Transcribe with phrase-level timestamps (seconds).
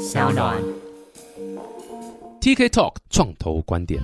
[0.00, 0.56] 小暖。
[2.40, 4.00] TK Talk 创投观点。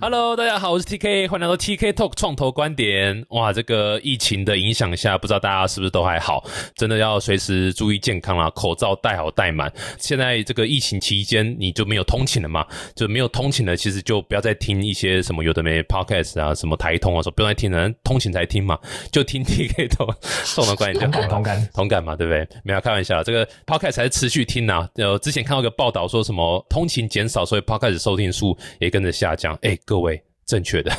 [0.00, 3.26] Hello，大家好，我是 TK，欢迎来到 TK Talk 创投观点。
[3.30, 6.44] 哇，这个疫情的影响下，不知道大家是不是都还好？
[6.76, 9.72] 真的要随时注意健康啦，口罩戴好戴满。
[9.98, 12.64] 现在这个疫情期间，你就没有通勤了嘛？
[12.94, 18.78] 就没有通勤了，其实就不要再听一些什么有的没 Podcast 啊，什么台通啊，说不用再听了，通勤才听嘛，
[19.10, 20.14] 就听 TK Talk
[20.54, 21.28] 创投观点就好了。
[21.28, 22.46] 同感，同感嘛，对不对？
[22.62, 24.88] 没有开玩笑，这个 podcast 还是持续听啊。
[24.94, 29.58] 呃，之前看到一个报道说什么通勤减少，所以 podcast 收听数也跟着下降。
[29.62, 30.27] 哎，各位。
[30.48, 30.90] 正确的，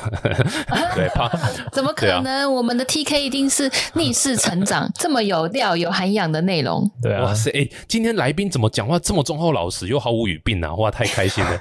[0.96, 1.28] 对，怕
[1.74, 2.54] 怎么可能？
[2.54, 6.90] 我们的 TK 一定是逆势成长， 这么有料、有涵养的内容。
[7.02, 7.50] 对啊哇，塞！
[7.50, 10.76] 哎，今天来宾怎么讲话这么忠厚老实，又毫无语病啊？
[10.76, 11.60] 哇，太开心了！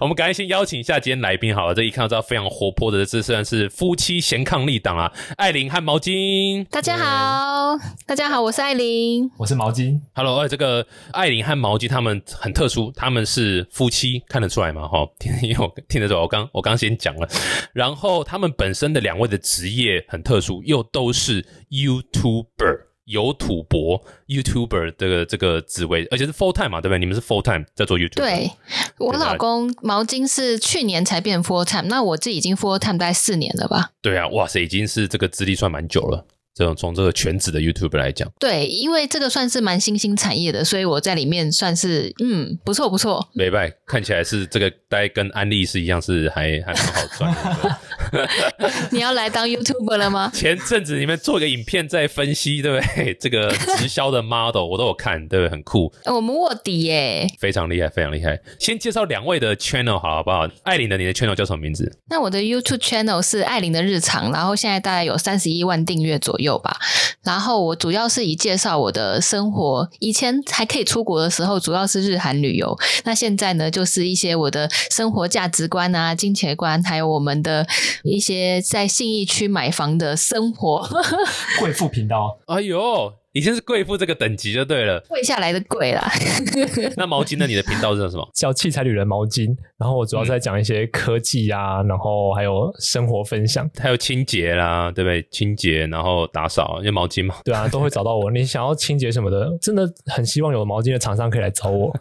[0.00, 6.64] 我们赶紧先邀请一下今天来宾好了，这一看到这非常活泼的，这算是夫妻贤伉俪档啊，艾琳和毛巾。
[6.70, 9.30] 大家好，大家好，我是艾琳。
[9.36, 14.88] 我是毛巾，Hello，哎，这个艾琳和毛巾他们很特殊，他们是夫妻，看得出来吗？
[14.88, 17.28] 哈，听因为我听得出来，我刚我刚先讲了。
[17.72, 22.86] 然后他们本身的两位的职业很特殊，又都是 YouTuber。
[23.06, 26.98] 有土博 YouTuber 这个这个职位，而且是 full time 嘛，对不对？
[26.98, 28.50] 你们是 full time 在做 YouTube，对
[28.96, 33.90] 我老公毛巾是去年才变 full time，那我自己已经 full time 大概四年了吧？
[34.00, 36.26] 对啊，哇塞，已经是这个资历算蛮久了。
[36.54, 43.28] 这种从这个全职的 YouTuber 来讲，对，因为这个算是蛮新兴产业的，所以我在里面算是嗯不错不错。
[43.34, 47.78] 没拜看起来是这个大概跟安利是一样，是还还蛮好赚的。
[48.90, 50.30] 你要来当 YouTuber 了吗？
[50.34, 53.14] 前阵子你们做个影片在分析，对不对？
[53.20, 55.50] 这个直销的 model 我都有看，对不对？
[55.50, 57.26] 很酷，我们卧底耶。
[57.38, 58.38] 非常厉害，非常厉害。
[58.58, 60.48] 先介绍两位的 channel 好不好？
[60.64, 61.98] 艾琳的你的 channel 叫什么名字？
[62.08, 66.76] 那我的 YouTube channel 是艾琳的日常，然后现在大概有三十一万订阅左右吧。
[67.22, 72.76] 然后我主要是以介绍我的生活，以前还可以出国的时候，主要是日韩旅游。
[73.04, 77.66] 那现在呢，就是一些我的生活价值观啊、金钱观，还有我们的
[78.04, 80.86] 一些在信义区买房的生活，
[81.58, 85.00] 贵妇频道，哎呦，已经是贵妇这个等级就对了。
[85.08, 86.08] 跪下来的跪啦。
[86.96, 87.48] 那毛巾呢？
[87.48, 88.26] 你的频道是叫什么？
[88.32, 95.26] 叫器材旅人毛巾，然后我主要是在讲一些科技啊，然后还有生活分享，还有清洁啦，对不对？
[95.32, 97.34] 清洁，然后打扫，因为毛巾嘛。
[97.44, 98.30] 对啊，都会找到我。
[98.30, 101.92] 你想要清洁什么的，真的很希望有毛巾的厂商可以来找我，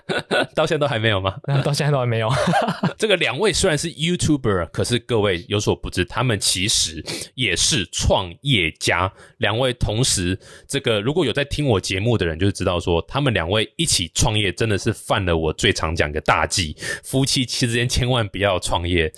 [0.56, 1.36] 到现在都还没有吗？
[1.62, 2.30] 到现在都还没有。
[2.96, 7.04] 这个两位虽然是 YouTuber，可是各位有所不知，他们其实
[7.34, 9.12] 也是创业家。
[9.36, 19.12] 两位同时，这这个如果有在听我节目的人，就知道说，他们两位一起创业，真的是犯了我最常讲的大忌：夫妻之间千万不要创业，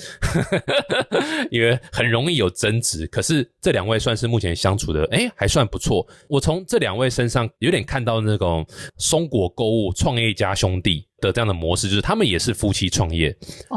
[1.52, 3.06] 因为很容易有争执。
[3.08, 6.08] 可是这两位算是目前相处的，哎，还算不错。
[6.28, 8.66] 我从这两位身上有点看到那种
[8.96, 11.09] 松果购物创业家兄弟。
[11.20, 13.36] 的这样的模式，就是他们也是夫妻创业，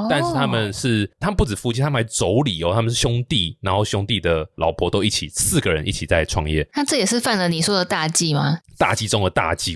[0.09, 8.59] 但是他们是他们不止夫妻，他们还妯娌哦，他们是兄弟，然后兄弟的老婆都一起，四个人一起在创业，那这也是犯了你说的大忌吗？
[8.83, 9.73] 大忌中的大忌，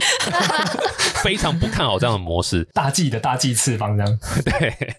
[1.24, 2.68] 非常不看好这样的模式。
[2.74, 4.96] 大忌的大忌次方这样， 对，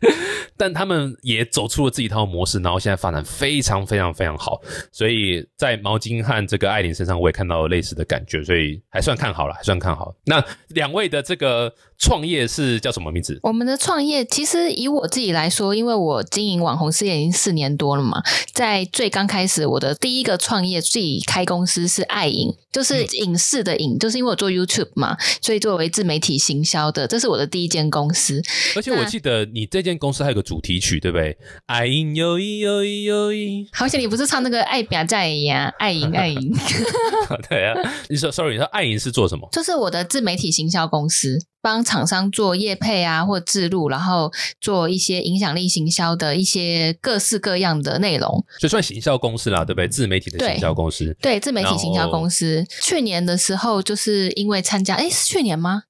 [0.57, 4.59] 但他们也走出了自己一套模式，然后现在发展非常非常非常好，
[4.91, 10.15] 所以在毛巾和这个艾琳身上，我也看到了类似的感觉，所以还算看好了，还算看好。
[10.25, 13.39] 那两位的这个创业是叫什么名字？
[13.43, 18.23] 我们的创业其实以我自己来说，因为我经营网红事业已经四年多了嘛，
[18.55, 28.43] 在最刚开始我的第一个创业自己开公司是爱影，就是影视的影，就是因为我做 YouTube 嘛，所以作为自媒体行销的，这是我的第一间公司。
[28.77, 31.37] 而且我记得你这间公司还有个主题曲，对不对？
[31.67, 36.53] 爱影友谊友谊友谊，好像你不是唱那个爱表在呀，爱影爱影，
[37.49, 37.75] 对啊。
[38.09, 39.49] 你说，sorry，你说爱影是做什么？
[39.53, 41.39] 就是我的自媒体行销公司。
[41.61, 48.45] 帮厂商做业配啊，或制录，然后做一些影响力行销的一些各式各样的内容。
[48.59, 49.89] 所以算行销公司啦，对不对？
[49.89, 51.17] 自媒体的行销公司。
[51.21, 52.65] 对，自媒体行销公司。
[52.83, 55.83] 去年的时候，就是因为参加，哎，是去年吗？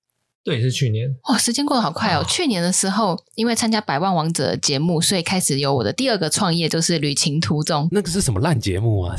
[0.48, 1.14] 对，是去年。
[1.28, 2.24] 哇，时间过得好快哦！
[2.26, 7.84] 去年的时候，因为参加《百万王者》节目，所以开始有我的第二个创业，就是《旅行途中》。
[7.92, 9.14] 那个是什么烂节目啊？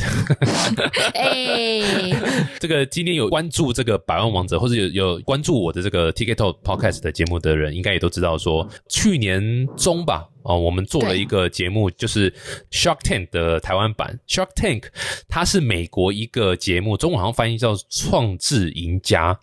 [1.13, 1.81] 哎，
[2.59, 12.31] 这个今天有关注这个《百万王者》，或者有有关注我的这个 TikTok Podcast 的节目的人，应该也都知道说，去年中吧，哦，我们做了一个节目，就是
[12.71, 14.19] Shark Tank 的台湾版。
[14.27, 14.83] Shark Tank
[15.27, 19.33] 它是美国一个节目，中文好像翻译叫《创智赢家》。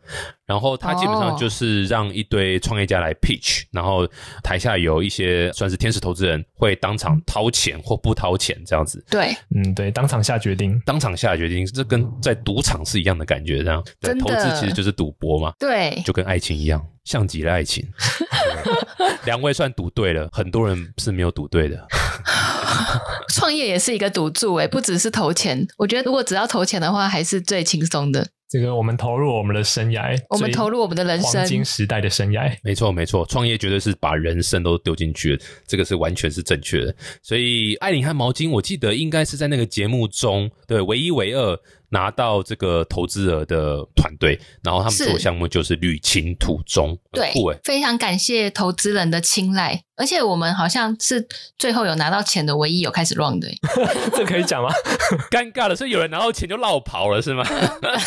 [0.47, 4.07] 然后它基本上就是让一堆创业家来 pitch，然后
[4.45, 9.05] 台下有一些算是天使投资人会当场掏钱或不掏钱这样子。
[9.11, 13.85] 对，嗯，对，当场下决定，当场下决定，这跟在赌场是一样的感觉，这样。
[14.01, 15.53] 对，投资其实就是赌博嘛。
[15.59, 17.85] 对，就跟爱情一样，像极了爱情。
[19.25, 21.87] 两位算赌对了，很多人是没有赌对的。
[23.35, 25.67] 创业也是一个赌注哎，不只是投钱。
[25.77, 28.27] 我觉得如果只要投钱的话，还是最轻松的。
[28.49, 32.51] 这个我们投入我们的生涯，我们投入我们的人生，黄金时代的生涯。
[32.63, 36.95] 没错，没错，创业绝对是把人生都丢进去了，这个是完全是正确的。
[37.23, 41.59] 所以艾琳和毛巾，我记得应该是在那个节目中，对，唯一唯二。
[41.91, 47.33] 拿到这个投资额的团队，然后他们做项目就是旅情途中，对，
[47.65, 51.27] 非常感谢投资人的青睐，而且我们好像是
[51.59, 53.49] 最后有拿到钱的唯一有开始 run 的，
[54.15, 54.69] 这可以讲吗？
[55.31, 57.45] 尴尬了，所以有人拿到钱就落跑了是吗？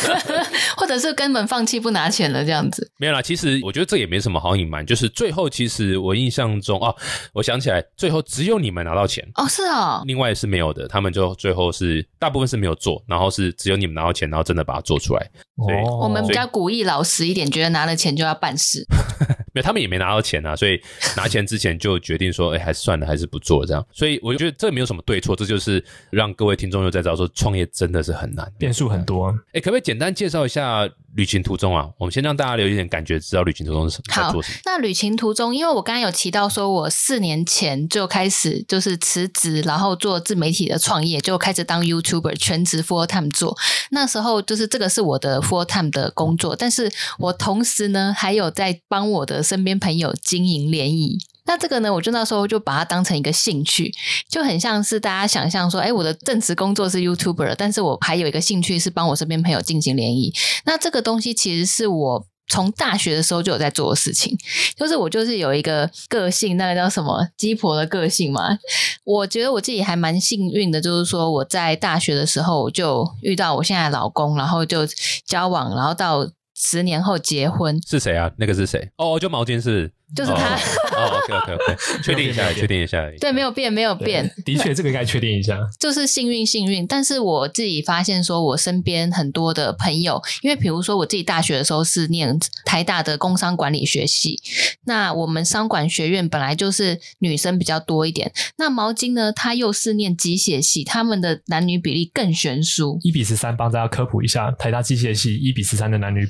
[0.76, 2.90] 或者是根本放弃不拿钱了这样子？
[2.98, 6.94] 没有啦，其实我觉得这也没什么好隐瞒，就是最后其实我印象中哦，
[7.32, 13.79] 我想起来最后只有你们拿到钱哦，是哦，另外是没有的，他们就最后是大部分是没有做，然后是只有。
[13.80, 18.84] 你们拿到钱，然后真的把它做出来，所以我们比较古意老实一点，觉得拿了钱就要办事。
[19.52, 20.80] 没有，他们也没拿到钱啊，所以
[21.16, 23.84] 拿钱之前就决定说，哎，还是算了，还是不做这样。
[23.92, 29.34] 所以我觉得这没有什么对错，这就是让各位听众又在知道说，创业真的是很难，变数很多。
[29.52, 30.88] 哎，可不可以简单介绍一下？
[31.16, 34.58] 旅行途中啊，我们先让大家留一点感觉，知道旅行途中是在做什么。
[34.64, 43.58] 那旅行途中，因为我刚刚有提到说，我四年前就开始就是辞职，然后做自媒体的创业，就开始当 YouTuber 全职 full time 做。
[43.90, 51.18] 那时候就是这个是我的 full time 的工作，但是我同时呢还有在帮我的身边朋友经营联谊。
[51.46, 53.92] 那这个呢，我就那时候就把它当成一个兴趣，
[54.28, 60.32] 就很像是大家想象说，哎，我的正职工作是 YouTuber，但是我还有一个兴趣是帮我身边朋友进行联谊。
[60.64, 64.36] 那这个东西其实是我从大学的时候就有在做的事情，
[64.76, 68.58] 就是我就是有一个个性，那个叫什么鸡婆的个性嘛。
[69.04, 74.80] 我觉得我自己还蛮幸运的，就是说我在大学的时候就遇到我现在老公，然后就
[75.24, 77.80] 交往，然后到十年后结婚。
[77.88, 78.30] 是谁啊？
[78.36, 78.90] 那个是谁？
[78.96, 79.90] 哦，就毛巾是。
[80.14, 80.58] 就是他。
[81.00, 83.04] 哦，OK OK OK，确定一下，确定一下。
[83.20, 84.30] 对，没有变，没有变。
[84.44, 85.58] 的确，这个应该确定一下。
[85.78, 86.86] 就是幸运，幸运。
[86.86, 94.38] 但是我自己发现，说我身边很多的朋友，因为比如说我自己大学的时候是念台大的工商管理学系，
[94.84, 98.32] 那我们商管学院本来就是女生比较多一点。
[98.58, 103.56] 那毛巾呢，他又是念机械系，他们的男女比例更悬殊，一比十三。
[103.56, 106.24] 帮大家科普一下，台大机械系一比十三的男女。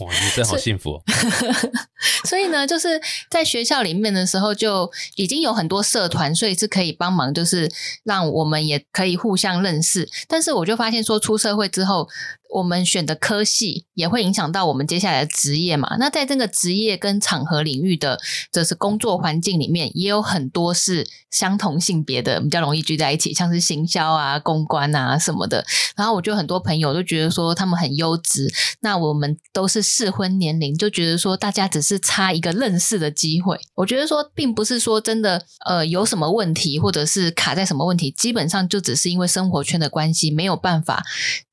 [0.00, 0.92] 哇，你真好幸福。
[0.92, 1.02] 哦
[2.24, 3.00] 所以呢，就是。
[3.30, 7.70] 在学校里面的时候，就已经有很多社团，所以是可以帮忙，就是
[8.04, 10.08] 让我们也可以互相认识。
[10.26, 12.08] 但是我就发现说，出社会之后。
[12.52, 15.96] 我们选的科系也会影响到我们接下来的职业嘛？
[15.98, 18.18] 那在这个职业跟场合领域的，
[18.50, 25.64] 这是工作环境里面，也有很多是相同性别的，比较容易聚在一起，像是行销啊、公关啊什么的。
[25.96, 33.58] 然后我就很多朋友都觉得说他们很优质，那我们都是适婚年龄，就觉得说大家只是差一个认识的机会。
[33.74, 41.04] 我觉得说并不是说真的呃有什么问题，或者是卡在什么问题，基本上就只是因为生活圈的关系，没有办法。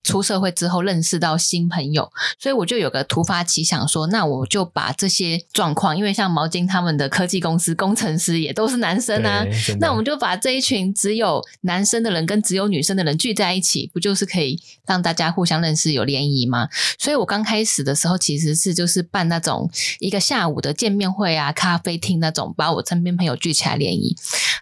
[0.03, 9.45] 出社会之后认识到新朋友，所以我就有个突发奇想说，那我就把这些状况，因为像毛巾他们的科技公司工程师也都是男生啊，
[9.81, 14.57] 那我们就把这一群只有男生的人跟只有女生的人聚在一起，不就是可以
[14.87, 16.69] 让大家互相认识有联谊吗？
[16.97, 19.69] 所以我刚开始的时候其实是就是办那种
[19.99, 24.15] 一个下午的见面会啊，咖啡厅那种，把我身边朋友聚起来联谊。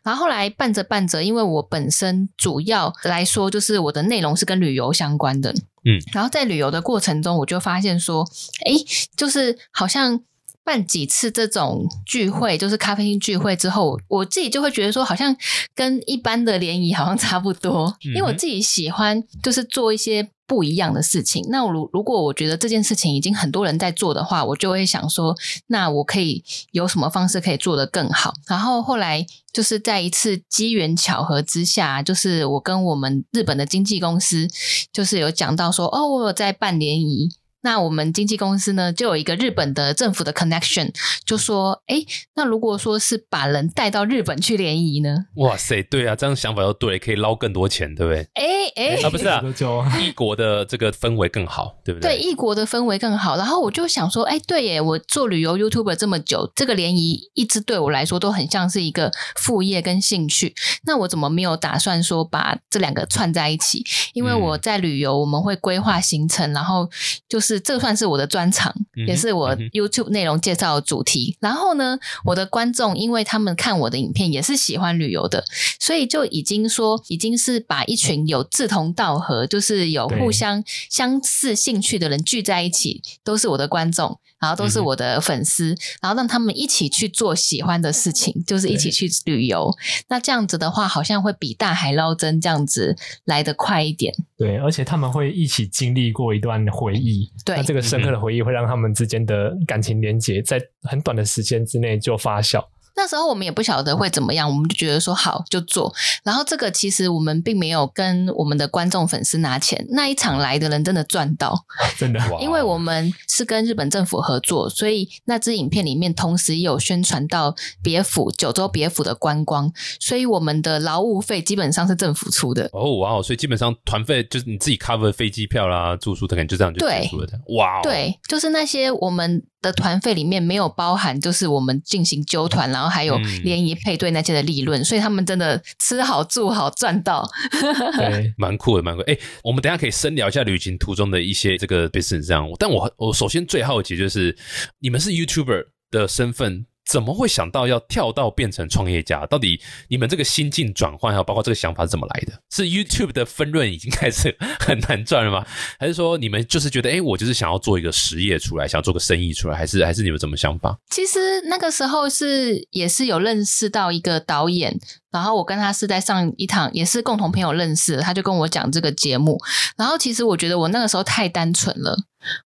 [0.04, 5.36] 然后后来办着办着，因为我本身主要来说就是我的内容是跟旅游相关。
[5.42, 5.54] 的，
[5.86, 8.28] 嗯，然后在旅游的过程中，我就发现说，
[8.66, 8.74] 哎，
[9.16, 10.20] 就是好像
[10.66, 15.34] 办几次这种聚会，就是咖啡厅聚会之后，我自己就会觉得说，好像
[15.74, 20.30] 跟一般的联谊好像差不多，因为我自己喜欢就是做一些。
[20.48, 21.44] 不一样的事情。
[21.50, 28.32] 那如如果我觉得这件事情已经很多人在做的话，我就会想说，那我可以有什么方式可以做得更好？
[28.48, 34.48] 然后后来就是在一次机缘巧合之下，就是我跟我们日本的经纪公司，
[34.94, 37.32] 就是有讲到说，哦，我有在办联谊。
[37.66, 40.94] 那我们经纪公司呢，就有一个日本的政府的 connection，
[41.26, 41.96] 就说，哎，
[42.36, 45.26] 那如果说是把人带到日本去联谊呢？
[45.38, 48.28] 哇塞，对啊，这样想法又对，可以捞更多钱，对不对？
[48.36, 48.44] 哎
[48.76, 52.22] 哎，啊，不是啊， 就异国的这个氛围更好，对不对，对？
[52.22, 53.36] 异国的氛围更好。
[53.36, 60.54] 然后我就想说，哎，对耶，我做旅游 YouTuber 这么久，这个联谊一直对我来说都很像是一个副业跟兴趣。
[60.86, 63.84] 那我怎么没有打算说把这两个串在一起？
[64.14, 66.88] 因为我在旅游，我们会规划行程，然后
[67.28, 71.38] 就是这算是我的专长，嗯也是我 YouTube 内容介绍的主题。
[71.40, 75.44] 然后呢，我的观众因为他们看我的影片也是喜欢旅游的，
[75.80, 89.72] 所以就已经说已经是把一群有志同道合，就是有互相相似兴趣的人聚在一起，都是我的观众，然后都是我的粉丝，然后让他们一起去做喜欢的事情，就是一起去旅游。
[90.10, 92.96] 那这样子的话，好像会比大海捞针这样子
[93.26, 94.14] 来得快一点。
[94.38, 102.64] 对，而且他们会一起经历过一段回忆，对那这个深刻的回忆会让他们之间的感情连结在很短的时间之内就发酵。
[102.96, 105.94] 那时候我们也不晓得会怎么样，我们就觉得说好就做。
[106.24, 111.56] 然后这个其实我们并没有跟我们的观众粉丝拿钱，那一场来的人真的赚到，
[111.98, 122.70] 真的，因为我们是跟日本政府合作，所以那支影片里面同时也有宣传到别府九州别府的观光，所以我们的劳务费基本上是政府出的。
[122.72, 127.40] 哦哇哦，所以基本上团费就是你自己 cover 飞机票啦、住宿，可能就这样就对结束了的。
[127.58, 137.28] 哇哦，对，就是那些我们的团费里面没有包含，就是我们进行纠团，然后还有嗯联谊配对那些的利润，所以他们真的吃好住好赚到。
[137.98, 139.12] 对，蛮酷的，蛮酷的。
[139.12, 142.48] 哎，我们等一下可以深聊一下旅行途中的一些这个 business 这样。
[142.60, 144.38] 但我我首先最好奇就是，
[144.80, 146.68] 你们是 YouTuber 的身份。
[146.86, 149.26] 怎么会想到要跳到变成创业家？
[149.26, 152.34] 到底你们这个心境转换，还有包括这个想法是怎么来的？
[152.52, 155.46] 是 YouTube 的分润已经开始很难赚了吗？
[155.80, 159.58] 还是说你们就是觉得，哎，我就是想要做一个实业出来，想要做个生意出来？
[159.58, 160.78] 还是还是你们怎么想法？
[160.92, 164.80] 其实那个时候是也是有认识到一个导演，
[165.12, 169.40] 然后我跟他是在上一堂，也是共同朋友认识，他就跟我讲这个节目。
[169.76, 171.98] 然后其实我觉得我那个时候太单纯了，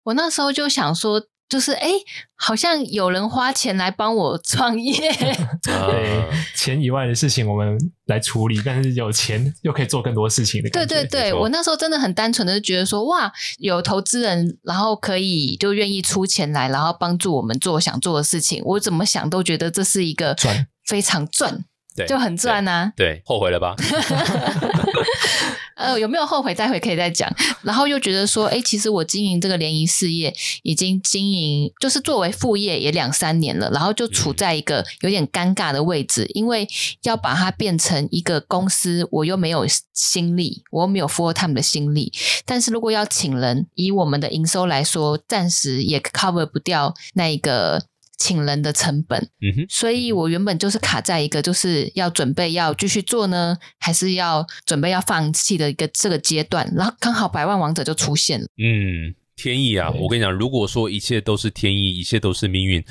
[0.05, 1.23] 我那时候就想说。
[1.49, 1.89] 就是哎，
[2.37, 4.99] 好像有人花钱来帮我创业，
[5.65, 10.95] 对呃，钱以外的事情我们来处理，但是有钱又可以做更多事情的感觉。
[10.95, 18.63] 对对对，我那时候真的很单纯的就觉得说，哇，有投资人，然后可以就愿意出钱来，然后帮助我们做想做的事情。
[18.65, 21.65] 我怎么想都觉得这是一个赚非常赚，
[21.97, 22.93] 对，就很赚啊。
[22.95, 23.75] 对，后悔了吧？
[25.79, 26.53] 呃，有没有后悔？
[26.53, 27.33] 待会可以再讲。
[27.63, 36.67] 然后又觉得说，哎，其实我经营这个联谊事业已经经营，就是作为副业也两三年了，然后就处在一个有点尴尬的位置，因为
[37.05, 42.13] 要把它变成一个公司，我又没有心力，我又没有 full time 的心力。
[42.45, 47.85] 但是如果要请人，以我们的营收来说，暂时也 cover 不掉那一个。
[48.19, 58.47] 请人的成本，嗯哼，所以我原本就是卡在一个就是要准备要继续做呢，还是要准备要放弃的一个这个阶段，然后刚好百万王者就出现了。
[58.59, 59.89] 嗯，天意啊！
[59.91, 62.85] 我跟你讲，如果说一切都是天意，一切都是命运，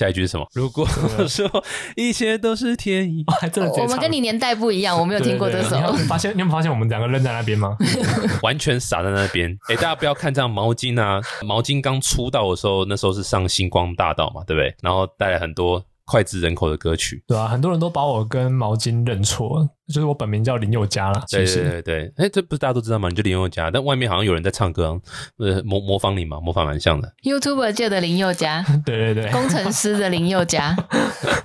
[0.00, 0.46] 下一句是什么？
[0.54, 0.86] 如果
[1.28, 1.46] 说
[1.94, 5.76] 一切都是天意，哦还真的我们跟你年代不一样，我没有听过这首
[6.08, 6.34] 发现？
[6.34, 7.76] 你有没有发现我们两个扔在那边吗？
[8.42, 9.54] 完全傻在那边。
[9.68, 14.74] 哎，大家不要看这样毛巾啊，毛巾刚出道的时候，那时候是上星光大道嘛，对不对？
[14.80, 17.22] 然后带来很多脍炙人口的歌曲。
[17.26, 21.24] 对啊，很多人都把我跟毛巾认错，就是我本名叫林宥嘉啦。
[21.30, 23.08] 对对对对，哎，这不是大家都知道吗？
[23.08, 24.98] 你就林宥嘉，但外面好像有人在唱歌啊，
[25.38, 27.12] 呃，模模仿你嘛，模仿蛮像的。
[27.22, 30.76] YouTuber 界的林宥嘉， 对对对，工程师的林宥嘉，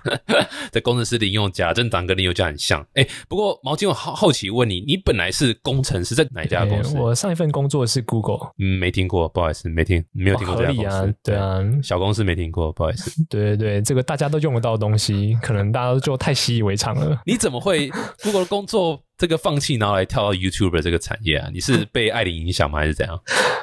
[0.72, 2.86] 这工程师林宥嘉，真的长跟林宥嘉很像。
[2.93, 6.95] 哎，不过毛巾，我好好奇问你，你本来是工程师，在哪一家公司？
[6.95, 11.07] 欸我上一份工作是 Google，嗯，没听过，不好意思，没听，没有听过合理这家公司。
[11.07, 13.12] 啊，对啊，小公司没听过，不好意思。
[13.29, 17.22] 对对对，这个大家都用得到的东西，可能大家都就太习以为常了。
[17.26, 17.90] 你怎么会
[18.24, 21.50] Google 的工作这个放弃，然后来跳到 YouTuber 这个产业啊？
[21.54, 23.20] 你是被艾琳影响吗，还是怎样？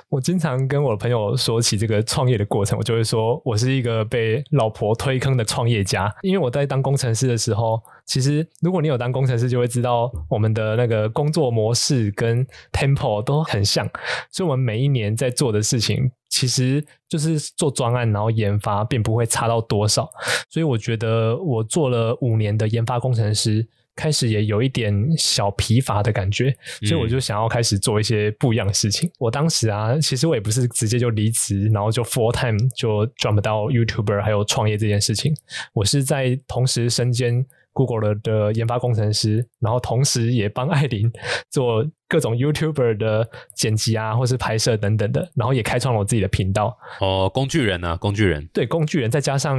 [0.09, 6.15] 我经常跟我的朋友说起这个创业的过程，我就会说我是一个被老婆推坑的创业家。
[6.23, 7.81] 因为我在当工程师的时候，
[8.13, 13.89] 其实如果你有当工程师，就会知道我们的那个工作模式跟 tempo 都很像，
[14.31, 16.13] 所以我们每一年在做的事情。
[16.29, 20.11] 其实就是做专案，然后研发，并不会差到多少。
[20.49, 26.55] 所以我觉得我做了五年的研发工程师，开始也有一点小疲乏的感觉，
[26.87, 29.11] 所以我就想要开始做一些不一样的事情。
[29.19, 35.35] 我当时啊，其实我也不是直接就离职，然后就 full time 就 jump 到 YouTuber 还有创业这件事情。
[35.75, 41.11] 我是在同时身兼 Google 的的研发工程师，然后同时也帮艾琳
[41.51, 46.77] 做各种 YouTuber 的剪辑啊，或是拍摄等等的，然后也开创了我自己的频道。
[47.01, 48.47] 哦，工具人啊，工具人。
[48.53, 49.59] 对，工具人再加上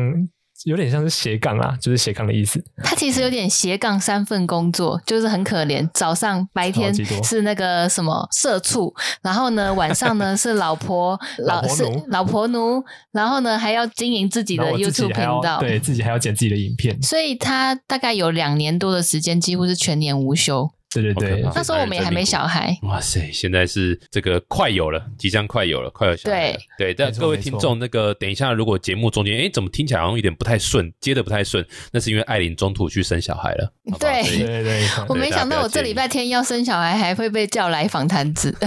[0.65, 2.63] 有点像是斜杠啊，就是斜杠的意思。
[2.84, 5.88] 他其实有点斜杠三份工作，就是很可怜。
[5.93, 6.93] 早上白天
[7.24, 15.60] 是那个什么社畜，然后呢晚上呢是老婆 老是老婆奴，然后呢还要经营自己的 YouTube 频道。
[15.60, 17.01] 对自己还要剪自己的影片。
[17.01, 20.72] 所以他大概有两年多的时间，几乎是全年无休。
[20.93, 26.57] 对对对那时候我们也还没小孩，哇塞，现在是这个快有了，即将快有了，快有小孩了。
[26.77, 33.73] 对，但各位听众，那个等一下，如果节目中间哎怎么听起来好像有点不太顺，接的不太顺，那是因为艾琳中途去生小孩了。
[33.91, 34.63] 好不好对对对。
[34.63, 38.55] 对，我没想到我这礼拜天要生小孩，还会被叫来访谈子。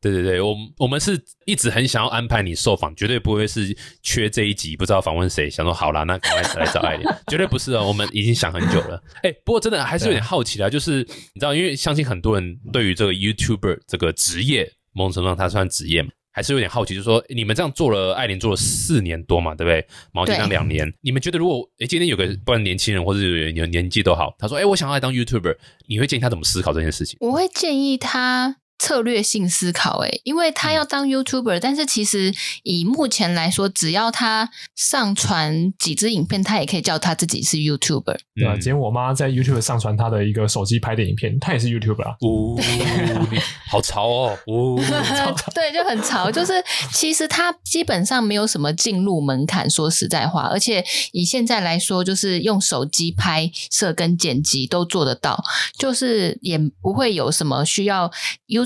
[0.00, 9.02] 对对对，我们我们是一直很想要安排你受访，绝对不会是缺这一集，不知道访问谁，想说好啦，那赶快来找艾琳，绝对不是哦，我们已经想很久了。
[9.22, 10.98] 哎，不过真的还是有点好奇啦，就是
[11.34, 16.10] 你知道，因为相信很多人对于这个 YouTuber 这个职业，某种程度上它算职业嘛。
[16.32, 19.82] 还是有点好奇，就是说你们这样做了，艾琳做了四年多嘛，对不对？
[20.12, 25.56] 毛巾对上两年，你们觉得如果诶今天有个不管年轻人或者有有年纪都好，他说诶我想要来当 YouTuber，
[25.88, 27.16] 你会建议他怎么思考这件事情？
[27.22, 38.16] 我会建议他策略性思考、欸，因为他要当 YouTuber，、但是其实以目前来说，只要他上传几支影片，他也可以叫他自己是 YouTuber。
[38.34, 42.14] 对今天我妈在 YouTube 上传她的一个手机拍的影片，她也是 YouTuber 啊。
[42.20, 42.58] 呜、
[43.30, 43.38] 你
[43.70, 44.78] 好潮哦，呜、
[45.54, 46.30] 对，就很潮。
[46.30, 46.52] 就是
[46.92, 55.42] 其实他基本上没有什么进入门槛，说实在话，而且以现在来说，就是用手机拍摄跟剪辑都做得到，
[55.78, 58.10] 就是也不会有什么需要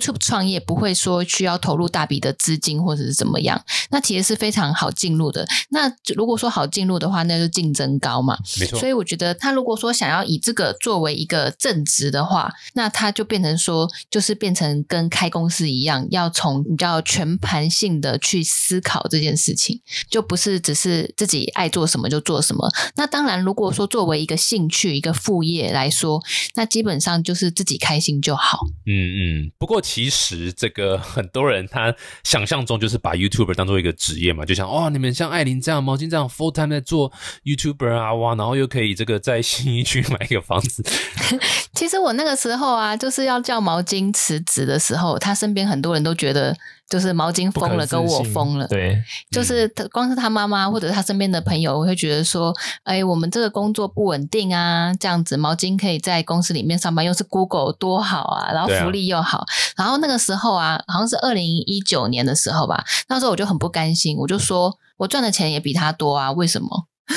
[0.00, 3.62] YouTube 创业，不会说需要投入大笔的资金或者是怎么样。
[3.90, 5.46] 那其实是非常好进入的。
[5.68, 8.38] 那如果说好进入的话，那就竞争高嘛。
[8.58, 22.68] 没错所，以我觉得，他如果说想要以这个作为一个正职的话，那他就变成说，就是变成跟开公司一样，要从比较全盘性的去思考这件事情，就不是只是自己爱做什么就做什么。
[22.96, 26.22] 那当然，如果说作为一个兴趣、一个副业来说，
[26.54, 28.60] 那基本上就是自己开心就好。
[28.86, 29.52] 嗯嗯。
[29.58, 31.92] 不过其实这个很多人他
[32.22, 37.10] 想象中就是把 YouTuber 当做一个职业嘛，就像哦，你们像艾琳这样、毛巾这样 full time 在做
[37.42, 40.84] YouTuber 啊，哇，然后又可以这个在新一区买一个房子，
[41.74, 46.56] 其实我那个时候啊，就是要叫毛巾辞职的时候，他身边很多人都觉得，
[46.90, 48.66] 就是毛巾疯了，跟我疯了。
[48.66, 59.46] 对，就是他光是他妈妈或者他身边的朋友，我会觉得说，哎，我们这个工作不稳定啊，这样子毛巾可以在公司里面上班，又是 Google 多好啊，然后福利又好。
[59.76, 66.86] 然后那个时候啊，好像是二零一九年的时候吧，那时候我就很不甘心，我就说我赚的钱也比他多啊，为什么？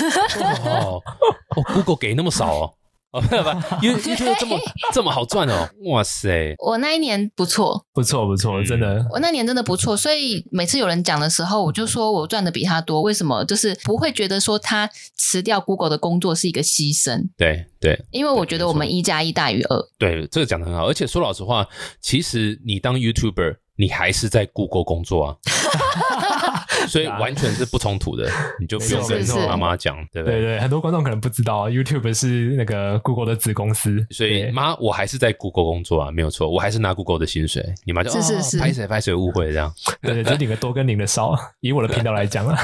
[0.63, 1.01] 哦
[1.55, 2.73] 哦，Google 给那么少哦。
[3.13, 4.59] 哦，不不，因为 YouTube 这么
[4.91, 6.55] 这么好赚哦，哇塞！
[6.57, 9.05] 我那一年不错，不错不错，嗯真的。
[9.11, 13.45] 我那年真的不错，所以每次有人讲的时候，我就说我赚的比他多，为什么？
[13.45, 19.79] 就是不会觉得说他辞掉 Google 的工作是一个牺牲，对对因为我觉得我们一加一大于二。
[19.99, 20.87] 对，这个讲的很好。
[20.87, 21.67] 而且说老实话，
[22.01, 25.35] 其实你当 YouTuber，你还是在 Google 工作啊，
[26.87, 30.39] 所以完全是不冲突的， 你就不用跟妈妈讲，对不对？
[30.39, 34.51] 对对，很多观众可能不知道，YouTube 是那个 Google 的子公司，所以对。
[34.51, 37.63] 妈，我还是在 Google 工作啊，没有错，我还是拿 Google 的薪水。
[37.85, 38.59] 你妈就是是是。
[38.59, 42.55] 拍谁拍谁误会这样， 对对，就领的多跟领的少，以我的频道来讲啊，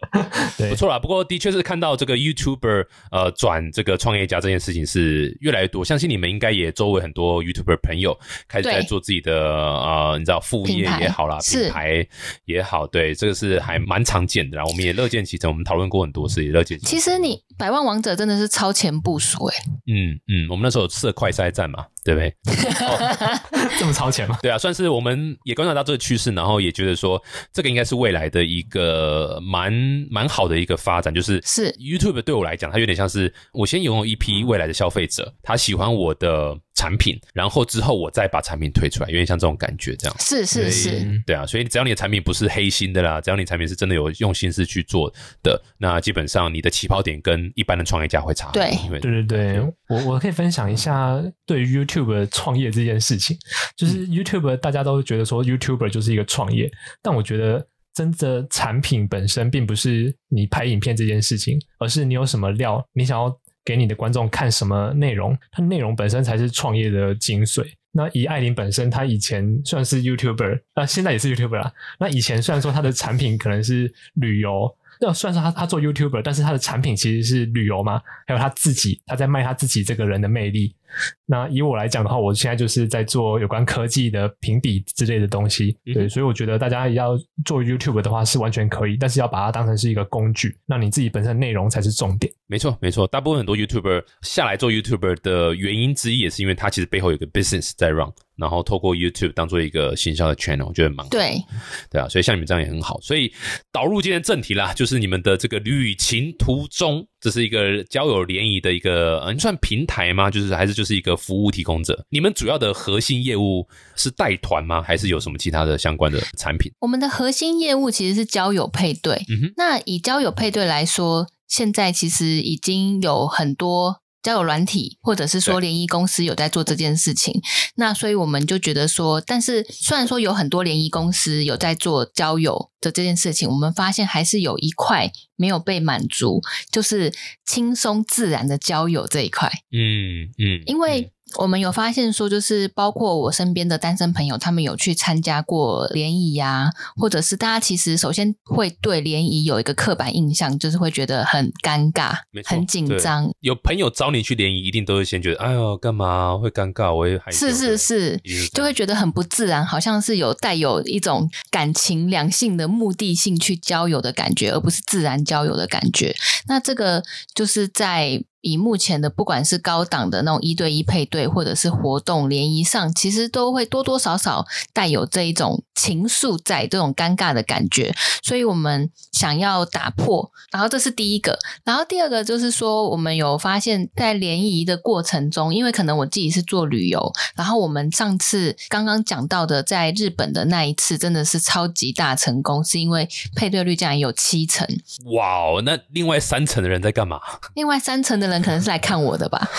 [0.69, 0.99] 不错啦。
[0.99, 12.05] 不过的确是看到这个 YouTuber 呃转这个创业家这件事情是越来越多，相信你们应该也周围很多 YouTuber 朋友开始在做自己的呃，你知道副业也好啦，品牌
[12.45, 14.65] 也好，对，这个是还蛮常见的啦。
[14.65, 16.91] 我们也乐见其成，我们讨论过很多次，也乐见其成。
[16.91, 22.35] 其实你百万王者真的是超前部署哎、嗯嗯，我们那时候有设快筛站嘛，对不对？
[23.77, 24.39] 这么超前吗？
[24.41, 27.21] 对啊，算是我们也观察到这个趋势，然后也觉得说
[27.53, 29.71] 这个应该是未来的一个蛮
[30.09, 40.15] 蛮好的一个发展，就是是 YouTube 对我来讲，它有点像是我先拥有一批未来的消费者，他喜欢我的产品，然后之后我再把产品推出来，有点像这种感觉这样。
[40.19, 48.63] 是是是，对啊，所以只要你的产品不是黑心的啦，只要你产品是真的有用心思去做的，那基本上你的起跑点跟一般的创业家会差很多。
[48.63, 49.59] 对因为对对对，
[49.89, 53.37] 我我可以分享一下对于 YouTube 创业这件事情，
[53.75, 67.65] 就是 YouTube 大家都觉得说 YouTuber 就是一个创业，但我觉得真的产品本身并不是你拍影片这件事情，而是你有什么料，你想要给你的观众看什么内容，它内容本身才是创业的精髓。
[67.93, 71.73] 那以艾琳本身，她以前算是 YouTuber，啊、现在也是 YouTuber 啦。
[71.99, 80.75] 那以前虽然说她的产品可能是旅游，那虽然说他他做 YouTuber，但是他的产品其实是旅游嘛，还有他自己他在卖他自己这个人的魅力。
[81.25, 92.31] 那以我来讲的话，我现在就是在做有关科技的评比之类的东西，对，所以我觉得大家要做 YouTube 的话是完全可以，但是要把它当成是一个工具，那你自己本身内容才是重点。
[92.47, 101.41] 没错，没错，大部分很多 YouTuber 下来做 YouTuber 的原因之一，也是因为他其实背后有个 business 在 run，然后透过 YouTube 当做一个行销的 channel，我觉得蛮对，
[101.89, 102.99] 对啊，所以像你们这样也很好。
[102.99, 103.31] 所以
[103.71, 110.31] 导入今天正题啦，就是你们的这个旅行途中，这是一个交友联谊的一个，嗯，算平台吗？
[110.31, 112.03] 就是还是就是一个服务提供者？
[112.09, 114.81] 你们主要的核心业务是带团吗？
[114.81, 116.71] 还是有什么其他的相关的产品？
[116.79, 119.23] 我们的核心业务其实是交友配对。
[119.29, 127.41] 嗯哼，那以交友配对来说，现在其实已经有很多交友软体，或者是说联谊公司有在做这件事情。
[127.75, 137.13] 那所以我们就觉得说，但是虽然说有很多联谊公司有在做交友的这件事情，我们发现还是有一块没有被满足，就是
[137.45, 139.49] 轻松自然的交友这一块。
[139.71, 152.13] 嗯嗯，因为我们有发现说，就是包括我身边的单身朋友，他们有去参加过联谊呀，或者是大家其实首先会对联谊有一个刻板印象，就是会觉得很尴尬
[152.45, 153.31] 很紧张。
[153.39, 156.93] 有朋友找你去联谊，一定都会先觉得，哎呦，干嘛会尴尬？
[156.93, 166.15] 我也害羞是是是就样会觉得很不自然，好像是有带有一种感情两性的目的性去交友的感觉，而不是自然交友的感觉。
[166.47, 180.31] 那这个就是在以目前的不管是高档的那种一对一配对，或者是活动联谊上，其实都会多多少少带有这一种情愫在这种尴尬的感觉，所以我们想要打破。
[180.51, 194.67] 然后这是第一个，然后第二个就是说，我们有发现，在联谊的过程中，因为可能我自己是做旅游，然后我们上次刚刚讲到的在日本的那一次，真的是超级大成功，是因为配对率竟然有七成，
[195.13, 197.21] 哇哦，那另外三层的人在干嘛？
[197.55, 199.47] 另外三成的人可能是来看我的吧。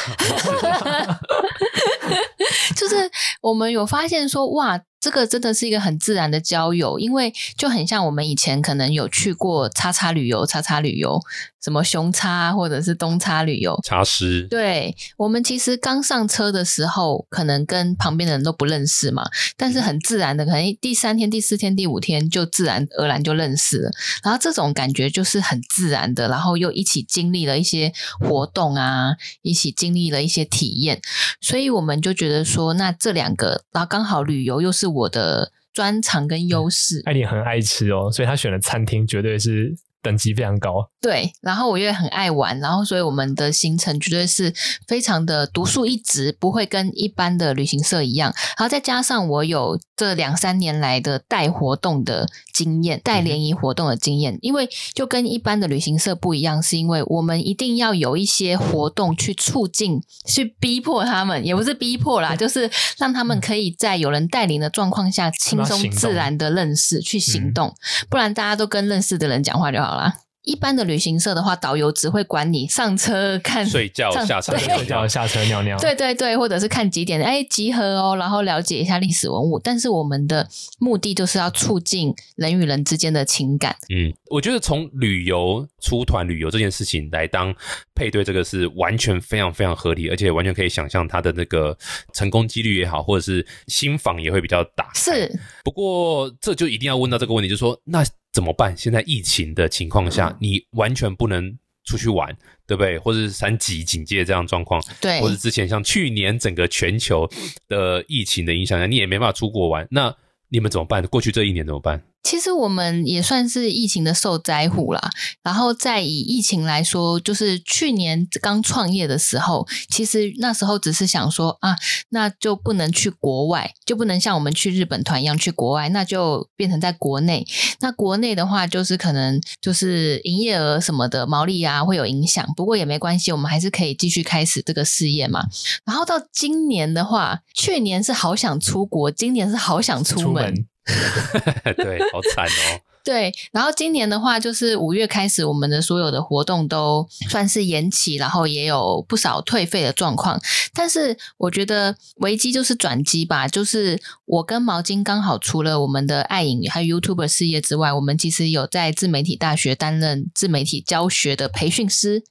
[2.75, 11.21] 就是我们有发现说，哇，这个真的是一个很自然的交友，因为就很像我们以前可能有去过叉叉旅游、叉叉旅游，
[11.63, 13.79] 什么熊叉或者是东叉旅游。
[13.85, 19.25] 茶师，对我们其实刚上车的时候，可能跟旁边的人都不认识嘛，
[19.57, 23.91] 但是很自然的，可能第三天、第四天、第五天就自然而然就认识了。
[24.23, 31.01] 然后这种感觉就是很自然的，然后又一起经历了一些活动啊，一起经历了一些体验，
[31.41, 40.91] 所以我们就觉得说，那这两个，然后刚好旅游又是我的专长跟优势，艾琳很爱吃哦，所以他选的餐厅绝对是等级非常高。
[41.01, 44.53] 对，然后我也很爱玩，然后所以我们的行程绝对是
[44.87, 48.33] 非常的独树一帜，不会跟一般的旅行社一样。
[48.57, 67.75] 然后再加上我有这两三年来的带活动的经验，带联谊活动的经验，因为就跟一般的旅行社不一样，是因为我们一定要有一些活动去促进、去逼迫他们，也不是逼迫啦，就是让他们可以在有人带领的状况下轻松自然的认识、去行动，
[68.09, 70.15] 不然大家都跟认识的人讲话就好啦。
[70.45, 75.79] 一般的旅行社的话，导游只会管你上车看睡觉下车睡觉、下车、尿尿。
[75.79, 79.61] 对对对，或者是看几点，哎，集合哦，然后了解一下历史文物。
[79.61, 80.49] 但是我们的
[80.81, 83.77] 目的就是要促进人与人之间的情感。
[83.95, 87.55] 嗯，我觉得从旅游出团旅游这件事情来当
[87.95, 91.79] 配对，这个是完全非常非常合理，而且完全可以想象它的那个
[92.13, 94.91] 成功几率也好，或者是新房也会比较大。
[94.97, 95.31] 是，
[95.63, 98.77] 不过这就一定要问到这个问题，就是说那怎么办？
[98.77, 102.35] 现在疫情的情况下，你完全不能出去玩，
[102.67, 102.99] 对不对？
[102.99, 107.29] 或者是三级警戒这样状况，对或者之前像去年整个全球
[107.69, 110.15] 的疫情的影响下，你也没办法出国玩，那
[110.49, 111.03] 你们怎么办？
[111.09, 112.03] 过去这一年怎么办？
[112.23, 115.11] 其实我们也算是疫情的受灾户啦。
[115.43, 121.77] 然后再以疫情来说，就是去年刚创业的时候，其实那时候只是想说啊，
[122.11, 127.47] 那就不能去国外，就不能像我们去日本团一样去国外，那就变成在国内。
[127.81, 135.47] 那国内的话，就是可能就是营业额什么的毛利啊会有影响，不过也没关系，我们还是可以继续开始这个事业嘛。
[135.85, 140.23] 然后到今年的话，去年是好想出国，今年是好想出门。
[140.23, 140.67] 出门
[141.77, 142.81] 对，好惨哦。
[143.05, 150.41] 对，然后今年的话，就是五月开始，我们的所有的活动都算是延期，然后也有不少退费的状况。
[150.73, 162.23] 但是我觉得危机就是转机吧，就是我跟毛巾刚好除了我们的爱影还有 YouTube 事业之外，我们其实有在自媒体大学担任自媒体教学的培训师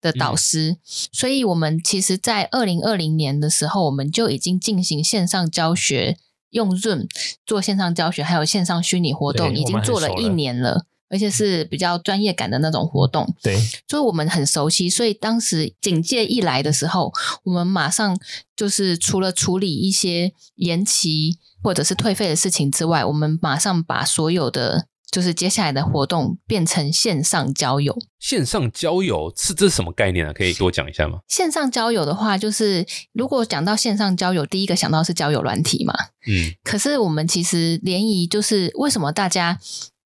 [0.00, 0.78] 的导师，
[1.12, 6.16] 所以我们其实，在二零二零年的时候，我们就已经进行线上教学。
[6.56, 7.06] 用 Zoom
[7.46, 10.86] 做线上教学，还有线上虚拟活动，已经做了一年了。
[11.08, 14.90] 而且是比较专业感的那种活动，对，所以我们很熟悉。
[14.90, 17.12] 所以当时警戒一来的时候，
[17.44, 18.18] 我们马上
[18.56, 27.96] 就是除了处理一些延期或者是退费的事情之外，我们马上把所有的就是接下来的活动变成线上交友。
[28.18, 30.32] 线上交友是这是什么概念啊？
[30.32, 31.18] 可以给我讲一下吗？
[31.28, 35.94] 线上交友的话，就是如果讲到线上交友，第一个想到是交友软体嘛。
[36.26, 39.58] 嗯，可是我们其实联谊就是为什么大家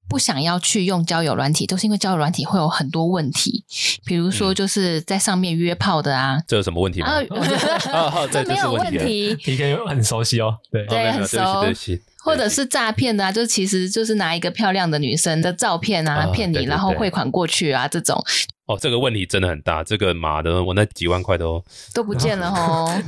[0.07, 3.63] 不想要去用交友软体，都是因为交友软体会有很多问题，
[4.05, 7.07] 比如说就是在上面约炮的啊，这有什么问题吗？
[8.31, 18.23] 这没有问题，PK 很熟悉哦，对，对很熟对不起，或者是诈骗的啊，就其实就是拿一个漂亮的女生的照片啊啊骗你，然后汇款过去啊，这种
[18.67, 21.61] 哦，这个问题真的很大，这个妈的，我那几万块都
[21.93, 23.03] 都不见了哦。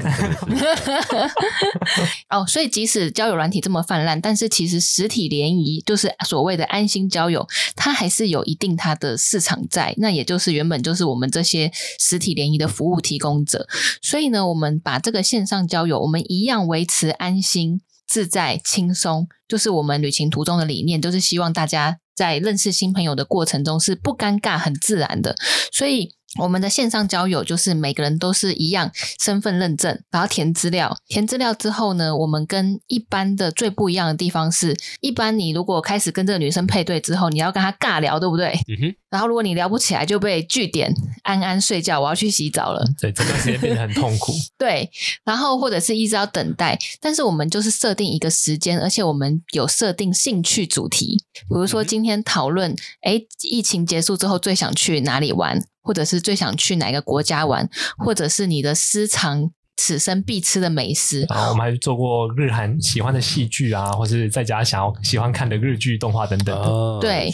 [2.30, 9.93] 哦，所以即使交友软体这么泛滥，但是其实实体联谊就是所谓的安心交友，它还是有一定它的市场在。
[9.97, 13.67] 那也就是原本就是我们这些实体联谊的服务提供者。
[14.02, 25.36] 所以呢，我们把这个线上交友，我们一样维持安心、自在、轻松，就是我们旅行途中的理念，就是希望大家在认识新朋友的过程中是不尴尬、很自然的。
[25.72, 28.91] 所以我们的线上交友就是每个人都是一样
[29.24, 30.96] 身份认证，然后填资料。
[31.08, 38.54] 填资料之后呢，我们跟一般的最不一样的地方是，一般你如果开始跟这个女生配对之后，你要跟她尬聊，对不对？
[38.67, 40.93] 嗯哼，然后如果你聊不起来，就被据点，
[41.24, 42.84] 安安睡觉，我要去洗澡了。
[43.00, 44.34] 对，这段时间变得很痛苦。
[44.58, 44.89] 对，
[45.24, 61.26] 然后或者是一直要等待，但是我们就是设定一个时间，而且我们有设定兴趣主题，比如说今天讨论，哎，疫情结束之后最想去哪里玩，或者是最想去哪个国家玩，或者是你的私藏此生必吃的美食。
[61.30, 67.32] 啊我们还做过日韩喜欢的戏剧啊，或是在家想要喜欢看的日剧、动画等等对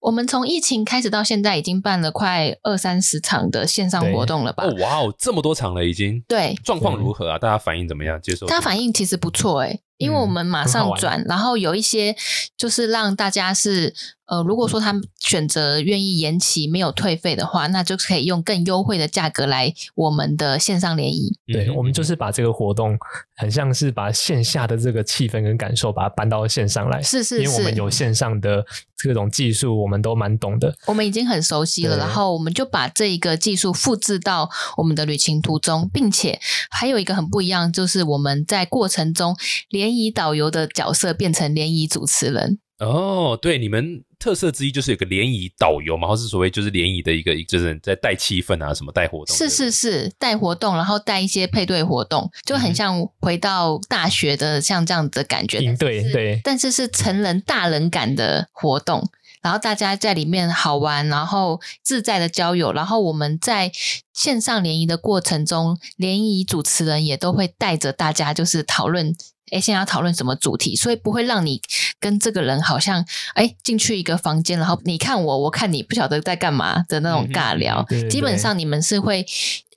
[0.00, 4.64] 我们从疫情开始到现在，已经办了快二三十场的线上活动了吧？
[4.64, 7.38] 哦，哇哦，这么多场了已经，对，状况如何啊？
[7.38, 8.18] 大家反应怎么样？
[8.22, 8.46] 接受？
[8.46, 12.16] 他反应其实不错诶、因为我们马上转，然后有一些
[12.56, 13.94] 就是让大家是
[14.30, 21.36] 呃，如果说他们选择愿意延期没有退费的话，那就可以用更优惠的价格来我们的线上联谊。
[21.48, 22.96] 对，嗯我们就是把这个活动，
[23.36, 27.02] 很像是把线下的这个气氛跟感受，把它搬到线上来。
[27.02, 28.64] 是是因为我们，有线上的
[28.96, 30.72] 这种技术，我们都蛮懂的。
[30.86, 36.38] 我们已经很熟悉了，然后我们就把这一个技术复制到我们的旅行途中，并且
[36.70, 39.36] 还有一个很不一样，就是我们在过程中
[39.70, 42.60] 联谊导游的角色变成联谊主持人。
[42.78, 55.58] 哦，对，你们特色之一就是有个联谊导游嘛，或是所谓就是联谊的一个，就是在带气氛啊，什么带活动，是是是，带活动，然后带一些配对活动，就很像回到大学的像这样子的感觉。
[55.58, 59.08] 营队但是对但是是成人大人感的活动，
[59.40, 63.72] 然后大家在里面好玩，然后自在的交友，然后我们在
[64.12, 69.16] 线上联谊的过程中，联谊主持人也都会带着大家就是讨论。
[69.50, 70.76] 哎，现在要讨论什么主题？
[70.76, 71.60] 所以不会让你
[71.98, 77.84] 跟这个人好像哎进去一个房间，然后你看我，我看你，不晓得在干嘛的那种尬聊。
[77.88, 79.26] 对对基本上你们是会，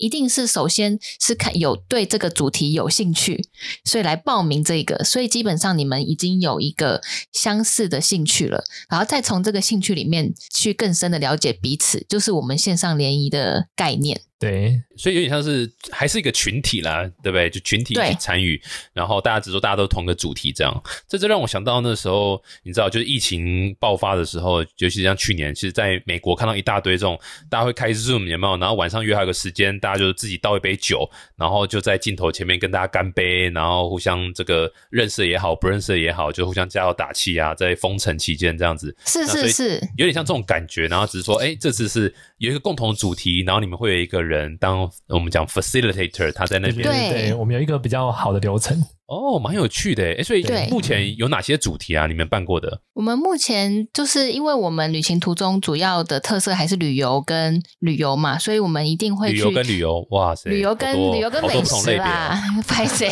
[0.03, 3.41] 一定是首先是看有对这个主题有兴趣，
[3.85, 5.01] 所以来报名这个。
[5.05, 14.19] 所以基本上你们已经有一个相似的兴趣了，然后再从这个兴趣里面去更深的了解彼此，就是我们线上联谊的概念。
[14.39, 17.49] 对，所以有点像是还是一个群体啦，对不对？
[17.49, 18.61] 就群体一起参与，
[18.91, 20.83] 然后大家只说大家都同个主题这样。
[21.07, 27.17] 这就让我想到那时候，你知道，就是疫情爆发的时候，尤其像去年，其实在美国看到一大堆这种，
[27.49, 28.57] 大家会开 Zoom 有没有？
[28.57, 38.95] 然后晚上约好一个时间，大家就是自己倒一杯酒，然后就在镜头前面跟大家干杯，然后互相这个认识也好，不认识也好，就互相加油打气啊，在封城期间这样子。
[39.05, 48.81] 是是是，有点像这种感觉，然后只是说，哎，这次是有一个共同主题，然后你们会有一个人当我们讲 facilitator，他在那边，对对，我们有一个比较好的流程。
[49.05, 52.07] 哦，蛮有趣的，诶，所以对目前有哪些主题啊？
[52.07, 52.81] 你们办过的？
[52.93, 63.11] 我们目前就是因为我们旅行途中主要的特色还是旅游跟旅游嘛，所以我们一定会去旅游跟旅游，哇塞，旅游跟旅游跟美食啦哦， 拍谁？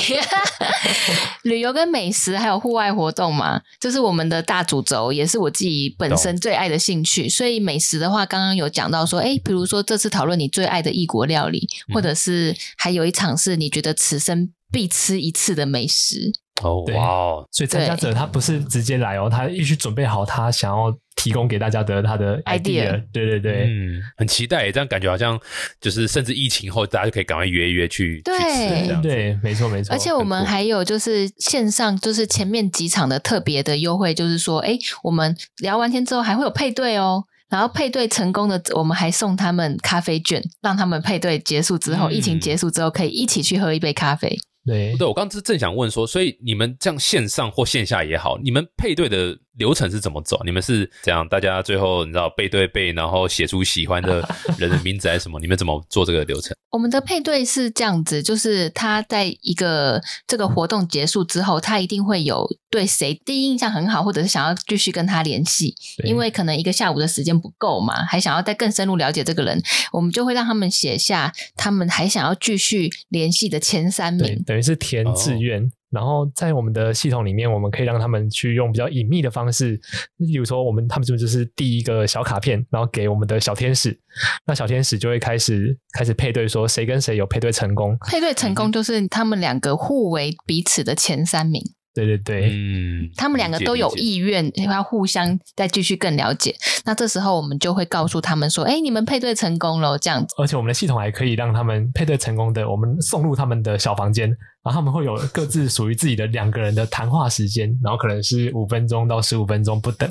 [1.43, 7.27] 旅游跟美食还有户外活动嘛，这是我们的大主轴，也是我自己本身最爱的兴趣。
[7.27, 16.31] 所以美食的话，刚刚有讲到说，哎，比如说这次讨论你最爱的异国料理，嗯或者是还有一场是你觉得此生必吃一次的美食。
[16.61, 23.03] 哦，哇哦，所以参加者他不是直接来哦，他必须准备好他想要提供给大家的他的 Idea idea。
[23.11, 25.39] 对对对，嗯，很期待耶，这样感觉好像
[25.79, 29.09] 就是甚至疫情后，大家就可以赶快约一约去对去吃这样子。
[29.09, 29.91] 对，没错没错。
[29.91, 37.23] 而且我们还有就是线上，就是前面几场的特别的优惠，就是说，哎，我们聊完天之后还会有配对哦。
[37.49, 44.37] 然后配对成功的，我们还送他们咖啡券，让他们配对结束之后，嗯疫情结束之后可以一起去喝一杯咖啡。
[44.65, 50.39] 对对，我刚刚正想问说，所以你们这样线上或线下也好，你们配对的流程是怎么走？
[50.45, 54.27] 你们是怎样，大家最后你知道背对背，然后写出喜欢的
[54.59, 55.39] 人的名字还是什么？
[55.39, 56.55] 你们怎么做这个流程？
[56.69, 75.65] 我们的配对是这样子，就是他在一个这个活动结束之后，他一定会有对谁第一印象很好，或者是想要继续跟他联系，因为可能一个下午的时间不够嘛，还想要再更深入了解这个人，我们就会让他们写下他们还想要继续联系的前三名。，等于是填志愿。
[75.89, 79.79] 然后在我们的系统里面，我们可以让他们去用比较隐秘的方式，
[80.17, 83.97] 例如说，我们他们就就是递一个小卡片，然后给我们的小天使，
[84.45, 87.97] 那小天使就会开始开始配对，说谁跟谁有配对成功。
[88.09, 91.61] 配对成功就是他们两个互为彼此的前三名，
[91.93, 96.55] 对对对，嗯，他们两个都有意愿要互相再继续更了解。
[96.85, 100.33] 那这时候我们就会告诉他们说：“哎，你们配对成功了。”这样子。
[100.37, 104.29] 而且我们的系统还可以让他们配对成功的，我们送入他们的小房间，
[104.63, 110.09] 然后他们会有各自属于自己的两个人的谈话时间，然后可能是五分钟到十五分钟不等，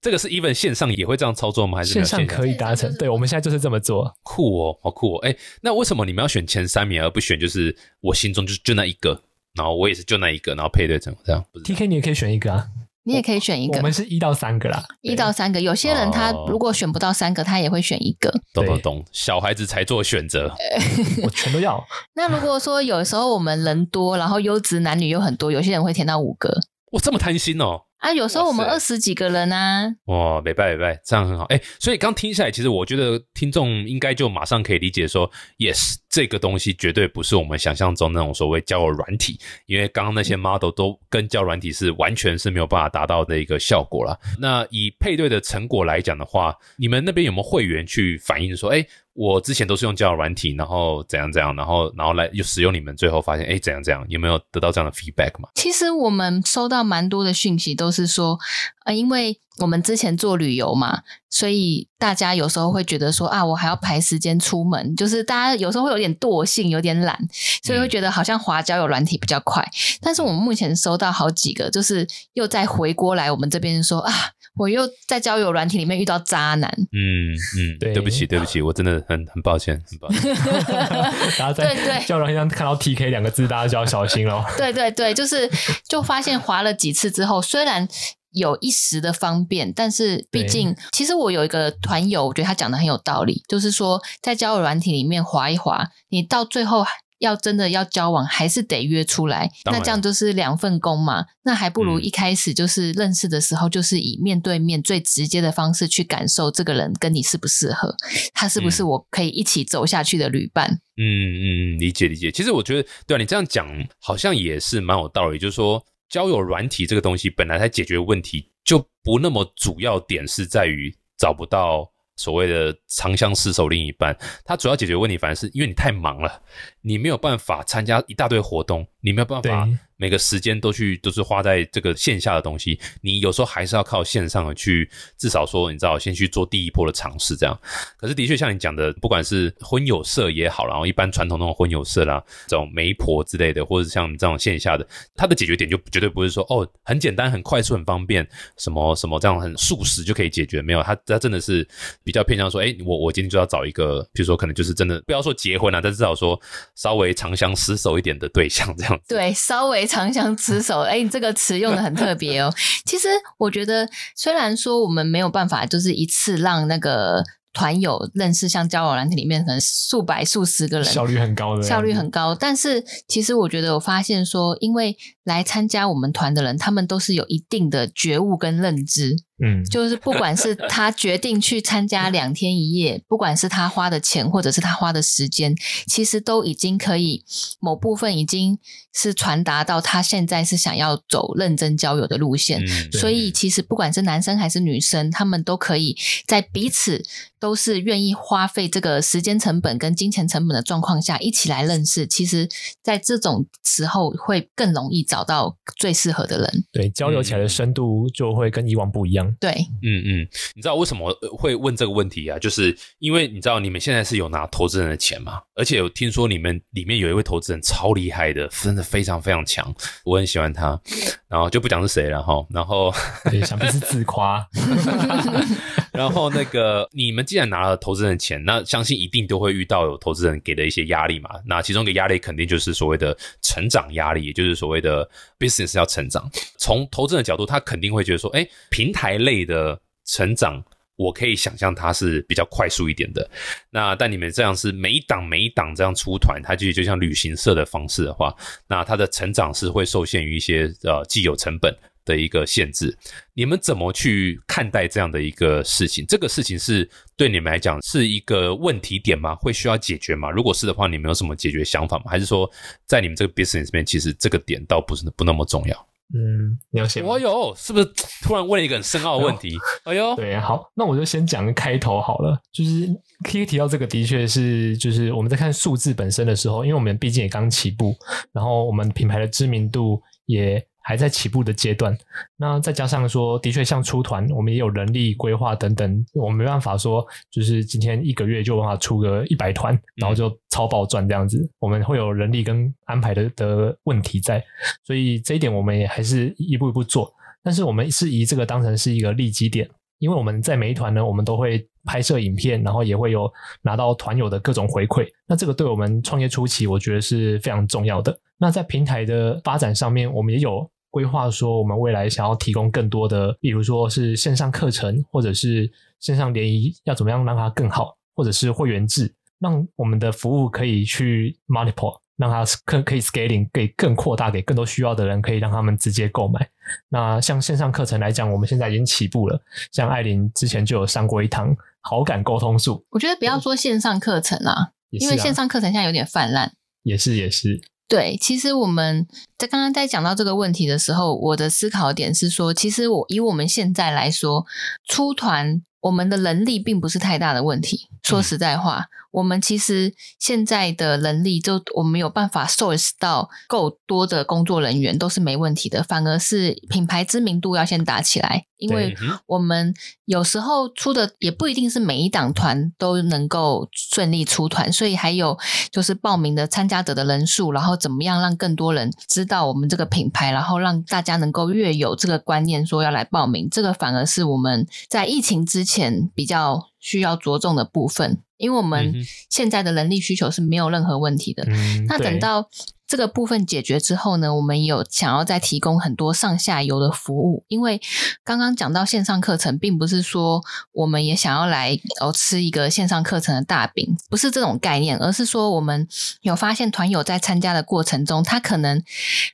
[0.00, 1.78] 这个是 even 线上也会这样操作吗？
[1.78, 2.92] 还是没有线上可以达成。
[2.96, 4.14] 对，我们现在就是这么做。
[4.22, 5.18] 酷哦，好酷哦！
[5.26, 9.20] 哎，那为什么你们要选前三名，而不选就是我心中就就那一个，
[9.56, 12.66] 然后我也是就那一个，然后配对成这样？T K 你也可以选一个啊，
[13.04, 15.60] 你也可以选一个我们是一到三个啦，一到三个。
[15.60, 18.32] 有些人他哦如果选不到三个，他也会选一个。
[18.52, 20.52] 懂懂懂，小孩子才做选择。
[21.22, 21.82] 我全都要。
[22.14, 26.60] 那如果说有时候我们人多，然后优质男女又很多，有些人会填到五个
[26.92, 27.82] 我，这么贪心哦！
[27.98, 28.12] 啊。
[28.12, 31.44] 有时候我们二十几个人啊，哇，没拜没拜，这样很好。
[31.44, 44.18] 哎，所以刚听下来，其实我觉得听众应该就马上可以理解说，yes，这个东西绝对不是我们想象中那种所谓交友软体，因为刚刚那些 model 都跟交友软体是完全是没有办法达到的一个效果了。
[44.38, 55.48] 那以配对的成果来讲的话，你们那边有没有会员去反映说，哎，我之前都是用交友软体，然后怎样怎样，然后然后来又使用你们，最后发现，哎，怎样怎样，有没有得到这样的 feedback 嘛？
[55.54, 58.38] 其实我们收到蛮多的讯息，都是说，
[58.84, 61.00] 呃，因为我们之前做旅游嘛，
[61.30, 67.18] 所以大家有时候会觉得说啊，我还要排时间出门，就是大家有时候会有点惰性，有点懒，
[67.62, 69.66] 所以会觉得好像滑交友软体比较快。
[70.02, 74.12] 但是我们目前收到好几个，就是又再回过来我们这边说啊，
[74.56, 76.70] 我又在交友软体里面遇到渣男。
[76.92, 80.34] 嗯嗯， 对对不起对不起，我真的很很抱歉，很抱歉。
[81.38, 84.42] 大家在交友软件上看到 T K 两个字，大家就要小心喽。
[84.56, 85.50] 对对对，就是
[85.88, 87.86] 就发现滑了几次之后，虽然
[88.32, 96.84] 有一时的方便，但是毕竟，其实我有一个团友，我觉得他讲的很有道理，就是说在交友软体里面滑一滑，你到最后。
[97.18, 99.50] 要真的要交往，还是得约出来。
[99.64, 101.24] 那这样就是两份工嘛。
[101.44, 107.94] 那还不如嗯一开始就是认识的时候，就是以面对面最直接的方式去感受这个人跟你适不适合，
[108.34, 110.70] 他是不是嗯我可以一起走下去的旅伴。
[110.96, 112.30] 嗯嗯嗯，理解理解。
[112.32, 113.68] 其实我觉得，对啊，你这样讲
[114.00, 115.38] 好像也是蛮有道理。
[115.38, 126.42] 就是说，交友软体这个东西本来它解决问题就不那么主要点是在于找不到所谓的长相厮守另一半，他主要解决问题反而是因为你太忙了，
[126.80, 137.58] 你没有办法参加一大堆活动，你没有办法每个时间都去都是花在这个线下的东西，你有时候还是要靠线上的去，至少说你知道先去做第一波的尝试这样。
[137.96, 148.26] 可是的确像你讲的，不管是婚友社也好，然后一般传统那种婚友社啦，这种媒婆之类的，或者像这种线下的，它的解决点就绝对不是说哦很简单、很快速、很方便，
[148.58, 151.66] 什么什么这样很速食就可以解决，没有，它它真的是
[152.04, 156.38] 比较偏向说，哎，我我今天就要找一个，比如说可能就是真的不要说结婚了、但至少说
[156.74, 159.00] 稍微长相厮守一点的对象这样。
[159.08, 162.52] 对，稍微长相厮守， 哎，你这个词用的很特别哦。
[162.84, 167.22] 其实我觉得，虽然说我们没有办法，就是一次让那个
[167.52, 172.34] 团友认识像交友软体里面可能数百、数十个人，效率很高的，效率很高。
[172.34, 185.54] 但是其实我觉得，我发现说，因为来参加我们团的人，他们都是有一定的觉悟跟认知，嗯，就是不管是他决定去参加两天一夜，不管是他花的钱或者是他花的时间，
[185.86, 187.24] 其实都已经可以
[187.60, 188.58] 某部分已经
[188.94, 192.64] 是传达到他现在是想要走认真交友的路线。
[192.64, 195.96] 嗯所以其实不管是男生还是女生，他们都可以
[196.26, 197.04] 在彼此
[197.38, 202.06] 都是愿意花费这个时间成本跟金钱成本的状况下，一起来认识。
[202.06, 202.48] 其实，
[202.82, 206.64] 在这种时候会更容易找到最适合的人。
[206.72, 209.25] 对，交流起来的深度就会跟以往不一样。
[209.40, 209.50] 对，
[209.82, 212.38] 嗯嗯，你知道为什么呃会问这个问题啊？
[212.38, 220.80] 就是因为你知道你们现在是有拿投资人的钱嘛，而且有听说你们里面有一位投资人超厉害的，真的非常非常强，我很喜欢他，
[221.28, 222.92] 然后就不讲是谁了哈，然后
[223.30, 224.46] 对，想必是自夸。
[225.92, 231.30] 然后那个你们既然拿了投资人的钱，那相信一定都会遇到有投资人给的一些压力嘛。
[231.46, 235.08] 那其中一个压力肯定就是所谓的成长压力，也就是所谓的
[235.38, 236.30] business 要成长。
[236.58, 240.62] 从投资人的角度，他肯定会觉得说，哎，平台类的成长。
[240.98, 243.30] 我可以想象它是比较快速一点的，
[243.68, 248.34] 那但你们这样是每一档每一档这样出团，它就就像旅行社的方式的话，
[248.66, 252.96] 那它的成长是会受限于一些呃既有成本的一个限制。
[253.34, 256.02] 你们怎么去看待这样的一个事情？
[256.06, 259.34] 这个事情是对你们来讲是一个问题点吗？
[259.34, 260.30] 会需要解决吗？
[260.30, 262.04] 如果是的话，你们有什么解决想法吗？
[262.06, 262.50] 还是说
[262.86, 265.88] 在你们这个 business 里面，其实这个点倒不是不那么重要？
[266.14, 267.84] 嗯，你要先吗我有，是不是
[268.22, 269.56] 突然问了一个很深奥的问题？
[269.84, 272.40] 哎呦，对，好，那我就先讲个开头好了。
[272.52, 272.86] 就是
[273.24, 277.94] 可以提到这个，的确是，就是我们在看数字本身的时候，因为我们毕竟也刚起步，
[278.32, 281.98] 然后我们品牌的知名度也还在起步的阶段。
[282.36, 291.44] 那再加上说，的确像出团，我们也有人力规划等等，我们没办法说，就是今天一个月就有办法出个一百团，然后就超爆赚这样子。
[291.58, 294.40] 我们会有人力跟安排的的问题在，
[294.84, 297.12] 所以这一点我们也还是一步一步做。
[297.42, 299.68] 但是我们是以这个当成是一个利基点，
[299.98, 303.28] 因为我们在每一团呢，我们都会拍摄影片，然后也会有
[303.62, 305.04] 拿到团友的各种回馈。
[305.26, 308.16] 那这个对我们创业初期，我觉得是非常重要的。
[308.38, 315.70] 那在平台的发展上面，我们也有规划说，我们未来想要提供更多的，比如说是线上课程，或者是
[316.00, 322.00] 线上联谊，要怎么样让它更好，或者是会员制，让我们的服务可以去 multiple。
[322.16, 326.48] 让它可可以 scaling 给更扩大给更多需要的人，可以让他们直接购买。
[326.88, 329.38] 那像线上课程来讲，我们现在已经起步了。
[329.70, 336.50] 像艾琳之前就有上过一堂好感沟通术，我觉得不要说线上课程啊因为线上课程现在有点泛滥。
[336.84, 339.06] 也是也是，对，其实我们
[339.38, 344.44] 在刚刚在讲到这个问题的时候，我的思考点是说，其实我以我们现在来说，
[344.88, 347.88] 出团我们的能力并不是太大的问题。
[348.02, 348.86] 说实在话，
[349.16, 358.94] 我们其实现在的能力，就我们有办法 source 到够多的工作人员都是没问题的，反而是品牌知名度要先打起来，因为
[359.24, 359.72] 我们
[360.04, 365.38] 有时候出的也不一定是每一档团都能够顺利出团，所以还有
[365.70, 378.94] 就是报名的参加者的人数，然后怎么样让更多人知道我们这个品牌，然后让大家能够越有这个观念说要来报名，这个反而是我们在疫情之前比较需要着重的部分，因为我嗯们
[379.30, 381.44] 现在的人力需求是没有任何问题的。
[381.46, 382.48] 嗯，那等到
[382.86, 387.80] 这个部分解决之后呢，我们有想要再提供很多上下游的服务，因为
[388.22, 390.40] 刚刚讲到线上课程，并不是说
[390.72, 395.86] 我们也想要来哦吃一个线上课程的大饼，不是这种概念，而是说我们
[396.22, 398.82] 有发现团友在参加的过程中，他可能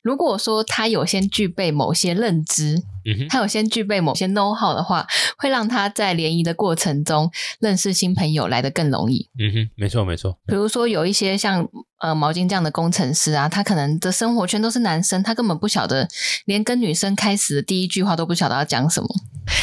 [0.03, 7.31] 如果说他有先具备某些认知，嗯哼，他有先具备某些 know how 的话，会让他在联谊的过程中
[7.61, 9.29] 认识新朋友来的更容易。
[9.39, 11.69] 嗯哼，没错没错，比如说有一些像
[12.03, 16.07] 呃毛巾这样的工程师啊，他可能的生活圈都是男生，他根本不晓得
[16.45, 19.09] 连跟女生开始的第一句话都不晓得要讲什么。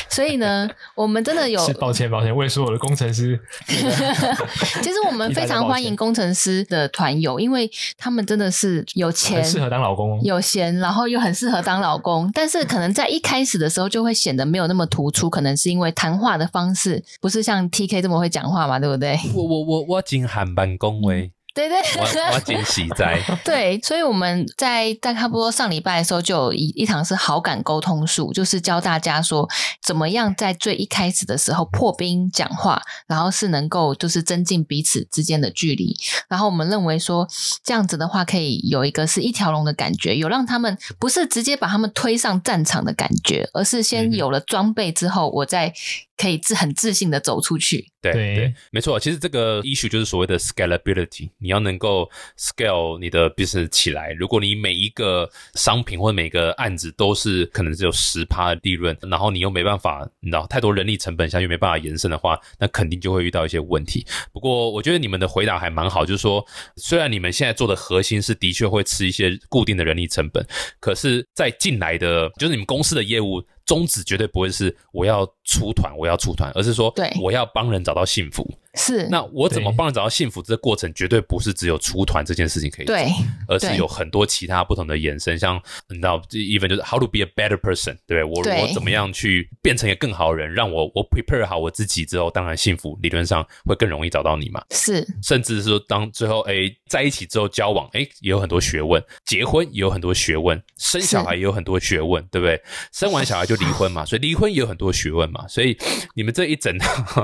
[0.09, 9.45] 所以呢， 我们真的有，是抱歉抱歉，为说我的工程师， 其实我们 非常欢迎工程师的团友，因为他们真的是有钱很。
[9.45, 10.19] 适合当老公哦。
[10.23, 19.17] 有闲，然后又很适合当老公，但是可能在一开始的时候就会显得没有那么突出，可能是因为谈话的方式不是像 T K 这么会讲话嘛，对不对？
[19.33, 21.31] 我我我我仅喊办公位，
[21.67, 21.99] 对对。
[21.99, 29.47] 我我仅 喜在，对，所以我们在在差不多上礼拜的时候，就有一一堂是好感沟通术，就是教大家说
[29.81, 35.95] 怎么样在最一开始的时候破冰讲话，然后是能够就是增进彼此之间的距离。
[36.29, 37.27] 然后我们认为说
[37.63, 45.73] 这样子的话，可以有一个是一条龙的感觉，有让他们不是直接把他们推上战场的感觉，而是先有了装备之后，我再
[46.19, 47.87] 可以自很自信的走出去。
[48.01, 48.99] 对对对，没错。
[48.99, 54.11] 其实这个 issue 就是所谓的 scalability，你要能够 scale 你的 business 起来。
[54.11, 64.05] 如果你每一个商品或者每个案子都是可能只有十趴的利润，然后你又没办法，你知道太多人力成本下去没办法延伸的话，那肯定就会遇到一些问题。
[64.31, 66.45] 不过我觉得你们的回答还蛮好，就是说
[66.77, 70.45] 虽然你们现在做的核心是的确会吃一些固定的人力成本，
[70.79, 73.43] 可是，在进来的就是你们公司的业务。
[73.69, 78.43] 宗旨绝对不会是我要出团，我要出团，而是说对我要帮人找到幸福。
[78.75, 80.41] 是，那我怎么帮人找到幸福？
[80.41, 83.11] 这个过程绝对不是只有出团这件事情可以做，对
[83.47, 88.39] 而是有很多其他不同的延伸，像你知道，even 就是 how to be a better person，对不对？
[88.39, 94.63] 我对我怎么样去变成一个更好的人，让我我 prepare 好我自己之后，当然幸福理论上会更容易找到你嘛。
[94.71, 96.53] 是甚至是说，当最后哎
[96.87, 102.61] 在一起之后交往，哎也有很多学问，结婚也有很多学问，生小孩也有很多学问，对不对？
[102.93, 105.47] 生完小孩就离婚嘛，所以离婚也有很多学问嘛。
[105.47, 105.77] 所以
[106.15, 106.77] 你们这一整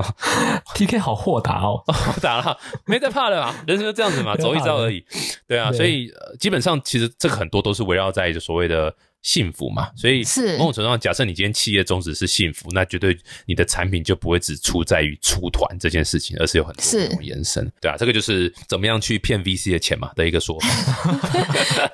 [0.76, 1.84] TK 好豁达哦，
[2.22, 5.04] 打了，没在怕的啊， 人生就这样子嘛，走一遭而已。
[5.48, 5.78] 对啊，对。
[5.78, 8.94] 所以、呃基本上其实这个很多都是围绕在就所谓的
[9.26, 9.90] 幸福嘛。
[9.98, 13.18] 所以是某种程度上，假设你今天企业宗旨是幸福，那绝对
[13.48, 17.70] 你的产品就不会只出在于出团这件事情，而是有很多延伸。
[17.82, 20.68] 对啊，这个就是怎么样去骗 VC 的钱嘛的一个说法。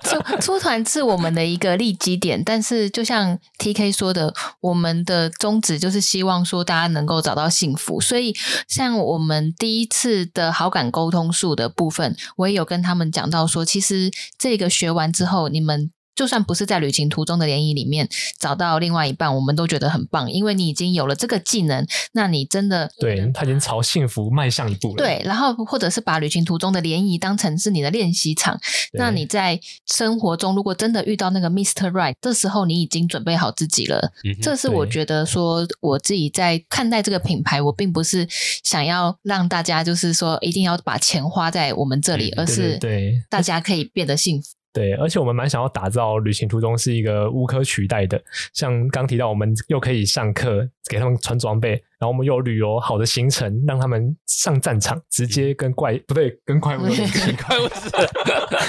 [0.04, 8.02] 出 出团是我们的一个利基点，但是就像 T K 说的，我们的宗旨就是希望说大家能够找到幸福。
[8.02, 8.36] 所以
[8.68, 15.92] 像我们第一次的好感沟通术的部分，我也有跟他们讲到说，其实这个学完之后，你们。
[16.22, 18.08] 就算不是在旅行途中的联谊里面
[18.38, 24.98] 找到另外一半，我们都觉得很棒，因为你已经有了这个技能，那你真的对他已经朝幸福迈向一步了。
[24.98, 28.60] 对，然后或者是把旅行途中的联谊当成是你的练习场。
[28.94, 34.14] 那你在生活中如果真的遇到那个 Mister Right，这时候你已经准备好自己了。
[34.24, 38.28] 嗯这是我觉得说我自己在看待这个品牌，我并不是
[38.64, 44.50] 想要让大家就是说一定要把钱花在我们这里，嗯对而是对对大家可以变得幸福。
[44.74, 48.22] 对，而且我们蛮想要打造旅行途中是一个无可取代的，
[48.54, 57.90] 像刚提到，我们又可以上课给他们穿装备，然后我们有旅游好的行程，让他们上战场，直接跟怪不对，跟怪物有点近 快不是？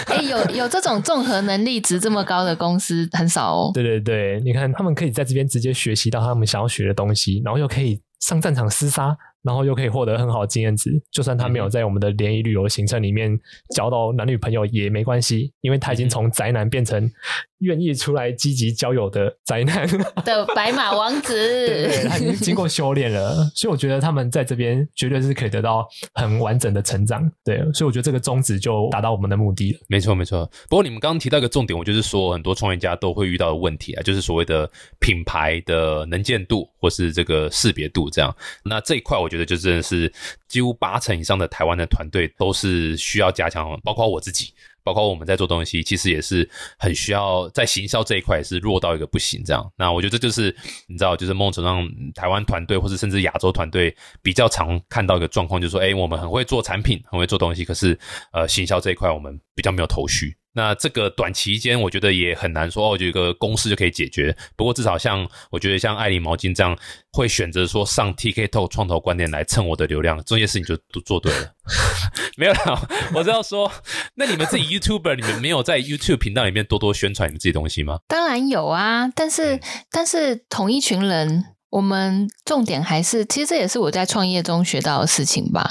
[0.12, 3.70] 哎，有有这种综合能力值这么高的公司很少哦。
[3.72, 10.90] 对对对，你看他们可以在这边直接学习到他们想要学的东西，然后又可以上战场厮杀，然后又可以获得很好的经验值。
[11.10, 13.38] 就算他没有在我们的联谊旅游行程里面
[13.74, 17.10] 交到男女朋友也没关系，因为他已经从宅男变成
[17.58, 19.88] 愿意出来积极交友的宅男。
[20.24, 21.34] 的白马王子，
[21.66, 27.30] 对对，他已经经过修炼了，所以我觉得他们在这边绝对是可以得到很完整的成长。
[27.44, 29.80] 对，所以我觉得这个宗旨就达到我们的目的了。
[29.88, 30.48] 没错，没错。
[30.68, 34.70] 不过你们刚刚提到一个重点，我就是说很多创业家都会遇到的问题啊，就是所谓的
[35.00, 38.34] 品牌的能见度或是这个识别度这样。
[38.64, 40.12] 那这一块我觉得就真的是
[40.46, 44.52] 几乎八成以上的台湾的团队都是需要加强，包括我自己。
[44.84, 49.72] 包括我们在做东西，其实也是很需要在行销这一块也是弱到一个不行这样。
[49.76, 50.52] 那我觉得这就是
[50.88, 57.96] 你知道，就是梦程上台湾团队或者甚至亚洲团队比较常看到一个状况，就是说，哎，我们很会做产品，很会做东西，可是
[58.32, 60.36] 呃，行销这一块我们比较没有头绪。
[60.54, 64.36] 那这个短期间，我觉得也很难说哦，有一个公式就可以解决。
[64.56, 66.76] 不过至少像我觉得像爱丽毛巾这样，
[67.12, 71.54] 会选择说上 TK Talk 创投观点来蹭我的流量，这件事情就都做对了。
[72.36, 73.70] 没有啦，我是要说，
[74.14, 78.00] 那你们自己 YouTuber，你们没有在 YouTube 频道里面多多宣传你们自己东西吗？
[78.08, 85.70] 当然有啊，但是、但是同一群人，我们重点还是，其实这也是我在创业中学到的事情吧，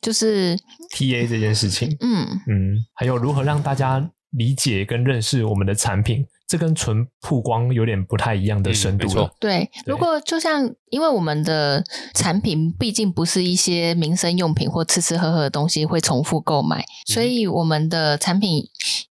[0.00, 0.56] 就是
[0.94, 9.24] ，TA 这件事情，嗯，嗯，还有如何让大家理解跟认识我们的产品，这跟纯曝光有点不太一样的深度了。
[9.24, 9.70] 嗯对。
[9.84, 11.82] 如果就像，因为我们的
[12.14, 18.62] 产品毕竟不是一些民生用品或吃吃喝喝的东西会重复购买，所以我们的产品，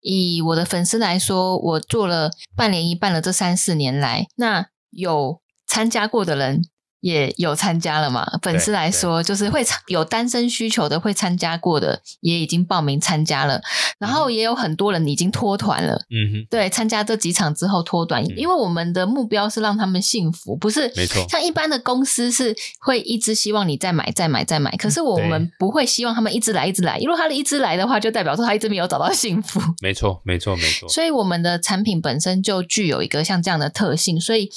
[0.01, 6.63] 以我的粉丝来说，我做了半年一半了，这三四年来，那有参加过的人。
[7.01, 8.31] 也有参加了嘛？
[8.43, 13.59] 粉丝来说，就是会参有单身需求的，会参加过的，也已经报名参加了。
[13.99, 15.95] 然后也有很多人已经脱团了。
[16.11, 26.99] 嗯哼，对，参加这几场之后脱团，因为我们的目标是让他们幸福，不是没错像一般的公司是会一直希望你再买、再买、再买，可是我们不会希望他们一直来、一直来。
[26.99, 29.59] 如果他一直来的话，就代表说他一直没有找到幸福。
[29.81, 30.87] 没错，没错，没错。
[30.91, 34.51] 所以我们的产品本身就具有一个像这样的特性，所以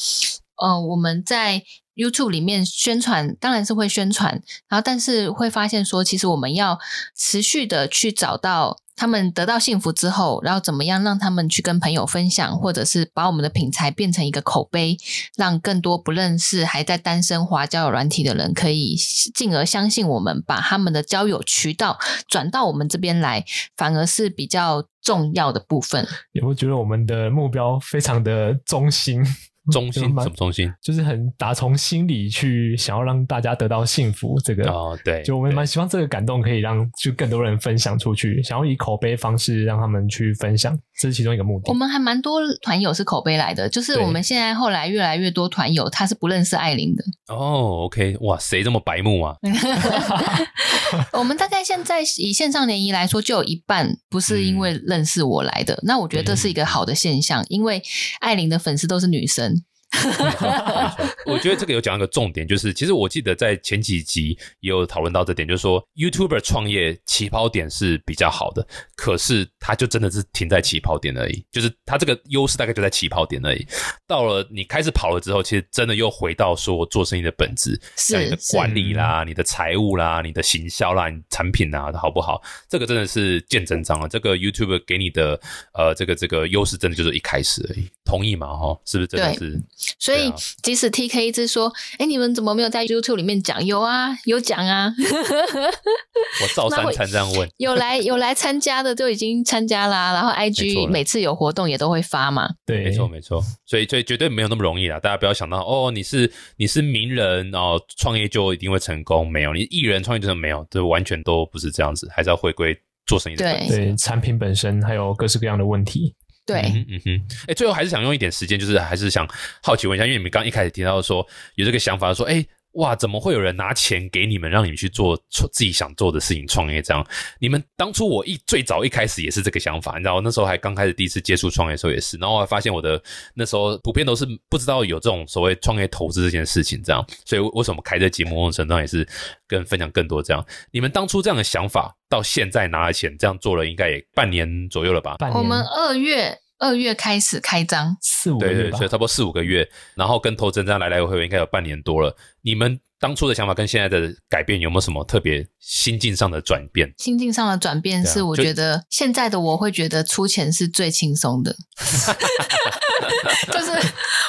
[0.57, 1.63] 呃，我们在
[1.95, 6.79] YouTube 里面宣传当然是会宣传，然后但是会发现说，其实我们要
[7.15, 14.97] 持续的去找到他们得到幸福之后，然后怎么样让他们去跟朋友分享，或者是把我们的品牌变成一个口碑，
[15.35, 18.95] 让更多不认识还在单身滑交友软体的人可以
[19.33, 23.45] 进而相信我们，把他们的交友渠道转到我们这边来，
[23.77, 26.07] 反而是比较重要的部分。
[26.31, 29.23] 有没有觉得我们的目标非常的中心？
[29.71, 30.73] 中心什么中心？
[30.81, 41.73] 就是很打从心里去想要让大家得到幸福，这个哦，对，就我们蛮希望这个感动可以让就更多人分享出去，想要以口碑方式让他们去分享，这是其中一个目的我。
[41.73, 47.03] 们还蛮多团友是口碑来的，就是我们现在后来越来越多团友他是不认识艾琳的。
[47.27, 49.35] 哦，OK，哇，谁这么白目啊？
[51.11, 55.77] 我们大概现在以线上联谊来说，就有一半不是因为认识我来的。
[55.83, 57.83] 那我觉得这是一个好的现象，因为
[58.21, 59.61] 艾琳的粉丝都是女生。
[61.25, 68.65] 我觉得这个有讲一个重点，就是其实我记得在前几集也有讨论到这点，就是说 YouTuber 创业起跑点是比较好的，
[68.95, 73.65] 可是他就真的是停在起跑点而已，就是他这个优势大概就在起跑点而已。
[74.07, 82.41] 到了你开始跑了之后，其实真的又回到说做生意的本质，是像你的管理啦、你的财务啦、你的行销啦、你产品啊，好不好？
[82.67, 84.07] 这个真的是见真章了。
[84.07, 85.39] 这个 YouTuber 给你的
[85.73, 87.87] 呃这个这个优势，真的就是一开始而已。
[88.03, 88.47] 同意吗？
[88.55, 89.61] 哈，是不是真的是？
[89.99, 90.31] 所以
[90.61, 94.93] 即使 TK 一直说：“哎，你们怎么没有在 YouTube 里面讲？”有啊，有讲啊，
[96.41, 97.49] 我照三餐这样问。
[97.57, 102.49] 有来有来参加的就已经参加啦、然后 IG 每次有活动也都会发嘛。
[102.65, 104.99] 对，没错，没错，所以所以绝对没有那么容易啦。
[104.99, 113.67] 大家不要想到哦，你是你是名人哦，创业就一定会成功，没有，你艺人创业就是没有，这完全都不是这样子，还是要回归做生意的对。
[113.67, 116.13] 对产品本身还有各式各样的问题。
[116.45, 119.27] 对，嗯哼嗯，哎，最后还是想用一点时间，就是还是想
[119.61, 122.45] 好奇问一下，因为你们刚一开始提到说有这个想法，说哎。
[122.73, 127.05] 哇，怎么会有人拿钱给你们，让你们去做做自己想做的事情，创业这样？
[127.39, 133.01] 你们当初我一最早一开始也是这个想法，你知道，那时候还刚开始第一次接触创业的时候也是，然后我还发现我的
[133.35, 139.07] 那时候普遍都是不知道有这种所谓创业投资这件事情，这样，所以为什么开这节目某种程度上也是
[139.47, 140.43] 跟分享更多这样。
[140.71, 145.15] 你们当初这样的想法，到现在拿了钱这样做了，应该也半年左右了吧？
[145.19, 152.15] 半年我们二月二月开始开张，四五个对对，差不多四五个月，然后跟投资人这样来来回回，应该有半年多了。
[152.41, 156.93] 你们当初的想法跟现在的改变有没有什么特别心境上的转变？
[156.97, 161.53] 心境上的转变是，我就觉得现在的我会觉得出钱是最轻松的，
[163.51, 163.71] 就是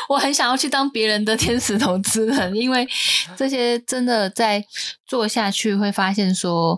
[0.09, 2.85] 我很想要去当别人的天使投资人，因为
[3.37, 4.65] 这些真的在
[5.07, 6.77] 做下去会发现说，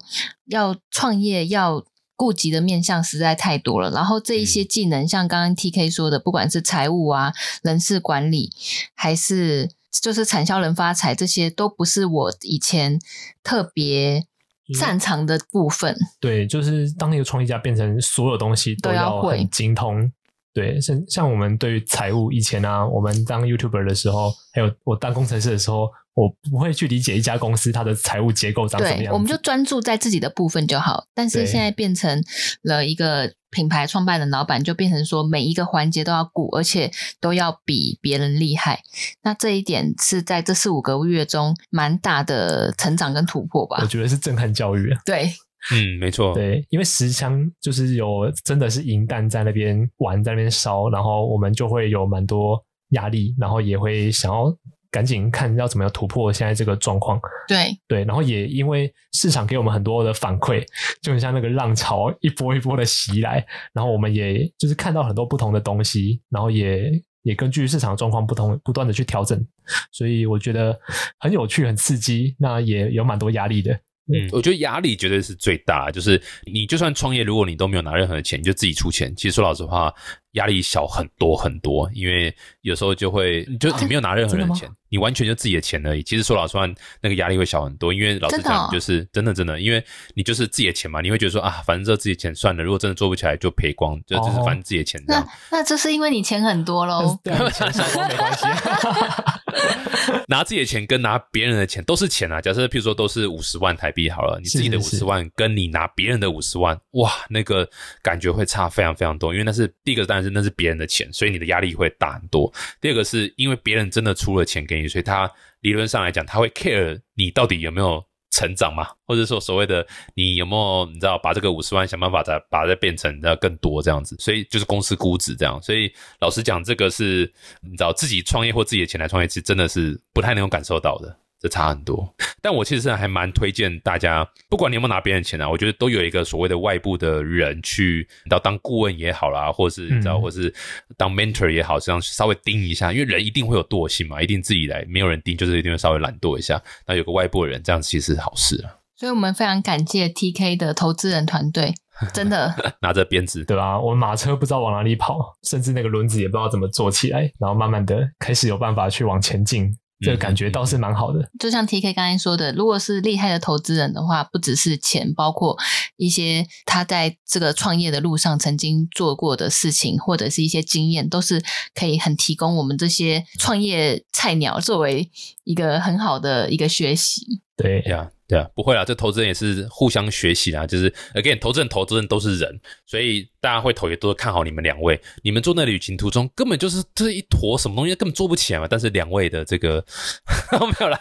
[0.49, 1.83] 要创业要。
[2.17, 8.51] 顾及的面向实在太多了，然后这一些嗯技能，像刚刚 T K 说的，不管是财务啊、人事管理，
[8.95, 12.99] 还是就是产销人发财，这些都不是我以前
[13.43, 14.27] 特别
[14.75, 15.95] 擅长的部分。
[16.19, 20.11] 对，就是当一个创业家变成所有东西都都要会要很精通。
[20.55, 29.13] 对，像像我们对于财务以前啊，我们当 YouTuber 的时候，还有我当工程师的时候，我不会去理解一家公司它的财务结构长什么样。
[29.13, 31.05] 我们就专注在自己的部分就好。
[31.15, 32.25] 但是现在变成
[32.63, 36.91] 了一个品牌创办的、老板，就变成说每一个环节都要顾，而且
[37.21, 38.81] 都要比别人厉害。
[39.23, 43.87] 那这一点是在这四五个月中蛮大的成长跟突破吧我？
[43.87, 44.99] 觉得是震撼教育啊。
[45.05, 45.31] 对，
[45.71, 52.59] 嗯，没错，对，因为十枪就是有真的是银弹在那边玩，在那边烧，然后我们就会有蛮多
[52.91, 54.55] 压力，然后也会想要
[54.91, 57.21] 赶紧看要怎么样突破现在这个状况。
[57.49, 60.65] 对，对，然后也因为市场给我们很多的反馈，
[61.03, 66.91] 就很像那个浪潮一波一波的袭来，然后我们也就是看到很多不同的东西，然后也
[67.23, 69.45] 也根据市场状况不同，不断的去调整，
[69.93, 70.79] 所以我觉得
[71.19, 73.79] 很有趣、很刺激，那也有蛮多压力的。
[74.09, 76.23] 嗯，我觉得压力绝对是最大，就是
[76.53, 79.13] 你就算创业，如果你都没有拿任何的钱，你就自己出钱。
[79.17, 79.93] 其实说老实话，
[80.33, 86.03] 压力小很多很多，因为有时候就会，就你没有拿任何人的钱，你完全就自己的钱而已。
[86.03, 86.67] 其实说老实话，
[87.01, 89.83] 那个压力会小很多，因为老实讲，就是真的真的，因为
[90.15, 95.59] 你就是自己的钱嘛，你会觉得说啊，反正这自己的钱算了，如果真的做不起来就赔光，就就是哦反正自己的钱这样那。
[95.59, 97.19] 那这是因为你钱很多喽。
[97.53, 98.45] 钱少都没关系。
[100.29, 102.41] 拿自己的钱跟拿别人的钱都是钱啊。
[102.41, 107.69] 假设譬如说都是五十万台币好了，你自己的五是是十万跟你拿别人的五十万，哇，那个
[108.03, 109.33] 感觉会差非常非常多。
[109.33, 112.53] 因为那是第一个当然是那是别人的钱，所以你的压力会大很多。
[112.81, 118.05] 第二个是因为别人真的出了钱给你，所以他理论上来讲他会 care 你到底有没有。
[118.33, 125.63] 成长嘛，或者说所谓的你有没有你知道把这个五十万想办法再把它变成的更多这样子，所以就是公司估值这样。
[125.63, 131.19] 所以老实讲，这个是你知道自己创业或自己的钱来创业，其实真的是不太能够感受到的。
[131.47, 140.53] 这差很多，但我其实还蛮推荐大家，不管你有没有拿别人钱啊，我觉得都有一个所谓的外部的人去，你知道当顾问也好啦，或者是你知道，或是
[140.97, 146.61] 当 mentor 也好，这样稍微盯一下，因为人一定会有惰性嘛，一定自己来，没有人盯，就是一定会稍微懒惰一下。
[146.87, 148.75] 那有个外部的人，这样其实是好事啊。
[148.97, 151.75] 所以我们非常感谢 TK 的投资人团队，
[152.13, 153.79] 真的拿着鞭子，对吧？
[153.79, 159.71] 我们马车不知道往哪里跑，甚至那个轮子也不知道怎么做起来，然后慢慢的开始有办法去往前进。
[160.01, 165.57] 这个感觉倒是蛮好的，就像 T K 刚才说的，如果是厉害的投资人的话，不只是钱，包括
[165.97, 171.43] 一些他在这个创业的路上曾经做过的事情，或者是一些经验，都是
[171.75, 175.11] 可以很提供我们这些创业菜鸟作为
[175.45, 177.41] 一个很好的一个学习。
[177.57, 178.11] 对呀。
[178.29, 180.67] 对啊，不会啦，这投资人也是互相学习啦。
[180.67, 185.01] 就是 again，投资人、投资人都是人，所以大家会投也都看好你们两位。
[185.23, 188.67] 你们做那旅行途中根本就是这一坨什么东西，根本做不起来嘛。
[188.69, 189.85] 但是两位的这个
[190.51, 190.99] 没有了，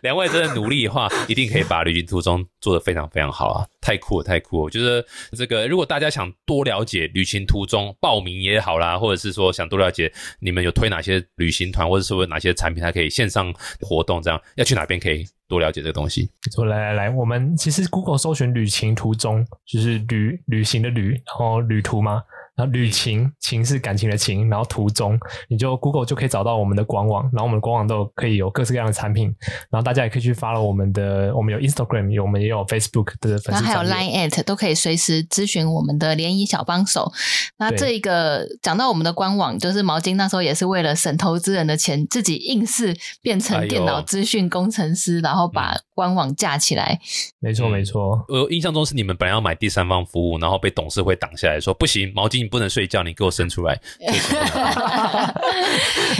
[0.00, 3.66] 两位真的努力的话，一定可以把旅行途中做得非常非常好啊！
[3.82, 4.62] 太酷了，太酷！
[4.62, 5.04] 我觉得
[5.36, 10.10] 这个如果大家想多了解旅行途中报名也好啦，或者是说想多了解
[10.40, 15.26] 你们有推哪些旅行团，或者是说哪些产品，还可以线上活动，这样要去哪边可以？
[15.46, 16.30] 多了解这个东西。
[16.54, 22.22] 说来来来，我们其实 Google 搜寻旅行途中，就是旅旅行的旅，然后旅旅途吗？
[22.56, 29.34] 然后旅情情是感情的情，然后途中你就 Google 就可以找到我们的官网，然后我们的官网都可以有各式各样的产品，
[29.70, 37.12] 然后大家也可以去发了我们的，我们有 Instagram，有我们也有 Facebook 的粉丝，然后还有 Line at 都可以随时咨询我们的联谊小帮手。
[37.58, 47.00] 那这一个讲到我们的官网，就是毛巾那时候也是为了省投资人的钱，自己硬是变成电脑资讯工程师，然后把官网架起来。
[47.40, 52.43] 没错没错，我印象中是你们本来要买第三方服务，然后被董事会挡下来说不行，毛巾。
[52.44, 53.72] 你不能睡觉，你给我生出来。
[54.06, 54.14] 哎，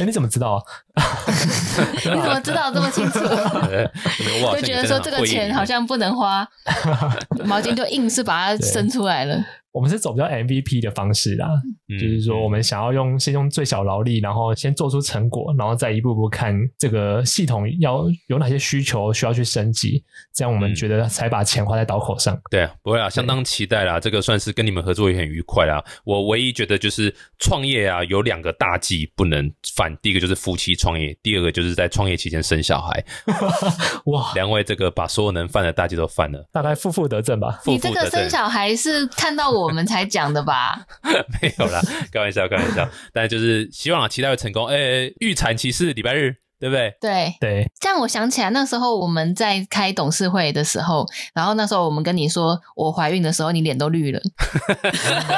[0.07, 0.65] 你怎么知道？
[0.97, 3.19] 你怎么知道这么清楚？
[4.55, 6.49] 就觉得说这个钱好像不能花，
[7.45, 9.39] 毛巾就硬是把它生出来了。
[9.75, 11.49] 我们是走比较 MVP 的方式啦，
[12.01, 22.41] 就是说我们想要用先用最小劳力，然后先做出成果，然后再一步步看这个系统要有哪些需求需要去升级，这样我们觉得才把钱花在刀口上。
[22.53, 25.85] 对啊，不会啊，相当期待啦，这个算是跟你们合作也很愉快啦。
[26.05, 33.05] 我唯一觉得就是创业啊，有两个大忌不能犯，第一个就是夫妻创业，第二个就是在创业期间生小孩。
[34.07, 37.61] 哇，两位这个把所有能犯的大忌都犯了，大概负负得正吧。
[37.67, 39.64] 你这个生小孩是看到我。
[39.65, 40.87] 我们才讲的吧？
[41.41, 41.81] 没有啦，
[42.13, 42.89] 开玩笑，开玩笑。
[43.13, 44.67] 但就是希望啊，期待会成功。
[44.67, 46.95] 哎，预产期是礼拜日，对不对？
[46.99, 47.71] 对对。
[47.79, 54.21] 这样我想起来，那时候我们在开董事会的时候，然后那时候我们跟你说我怀孕的时候，你脸都绿了。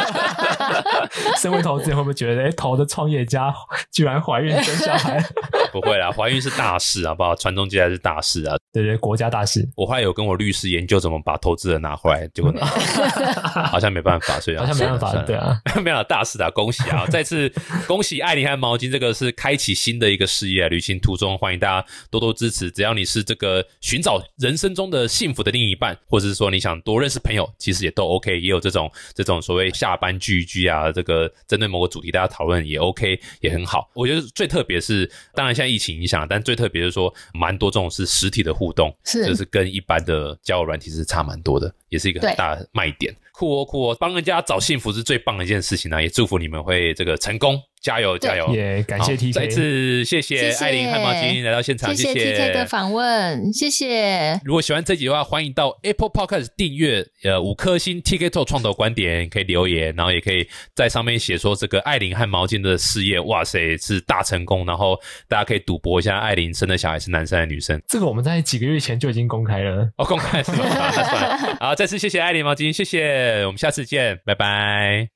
[1.40, 3.52] 身为投资人，会不会觉得哎，投的创业家
[3.90, 5.20] 居然怀孕生小孩？
[5.72, 7.34] 不会啦，怀孕是大事啊，不好？
[7.34, 9.68] 传宗接代是大事啊，对对，国家大事。
[9.74, 12.52] 我后来有跟我律师研究怎么把投资人拿回来，结果
[13.66, 17.04] 好像没办法，所以好像没办法，对啊，没有大事啊，恭喜啊！
[17.10, 17.52] 再次
[17.86, 22.70] 恭喜艾琳和毛巾，这个是开启新的一个事业，旅行途中欢迎大家多多支持。
[22.70, 33.90] 只要你是这个寻找人生中的幸福的另一半，或者是说你想多认识朋友，其实也都 OK，也有这种这种所谓下班聚一聚啊，这个针对某个主题大家讨论也 OK，也很好。
[33.94, 35.66] 我觉得最特别是，当然现在。
[35.66, 43.14] 疫情影响，但最特别是说，蛮多这种是实体的互动，是就是跟一般的交友软体是差蛮多的，也是一个很大的卖点。
[43.32, 47.60] 酷哦酷哦，帮人家找幸福是最棒的一件事情呢，也祝福你们会这个成功。
[47.86, 48.52] 加油加油！
[48.52, 54.40] 也感谢 T K，再次谢谢艾琳和毛巾来到现场，谢谢 T K 的访问，谢谢。
[54.44, 64.66] 如果喜欢这集的话，欢迎到 Apple Podcast 订阅，呃，五颗星 T K t o 创投观点可以留言，然后也可以在上面写说这个艾琳和毛巾的事业，哇塞，是大成功。
[64.66, 67.80] 然后大家可以赌博一下，艾琳生的小孩是男生还是女生？
[67.86, 71.56] 这个我们在几个月前就已经公开了，哦，公开是吧？
[71.62, 75.15] 好，再次谢谢艾琳毛巾，谢谢，我们下次见，拜拜。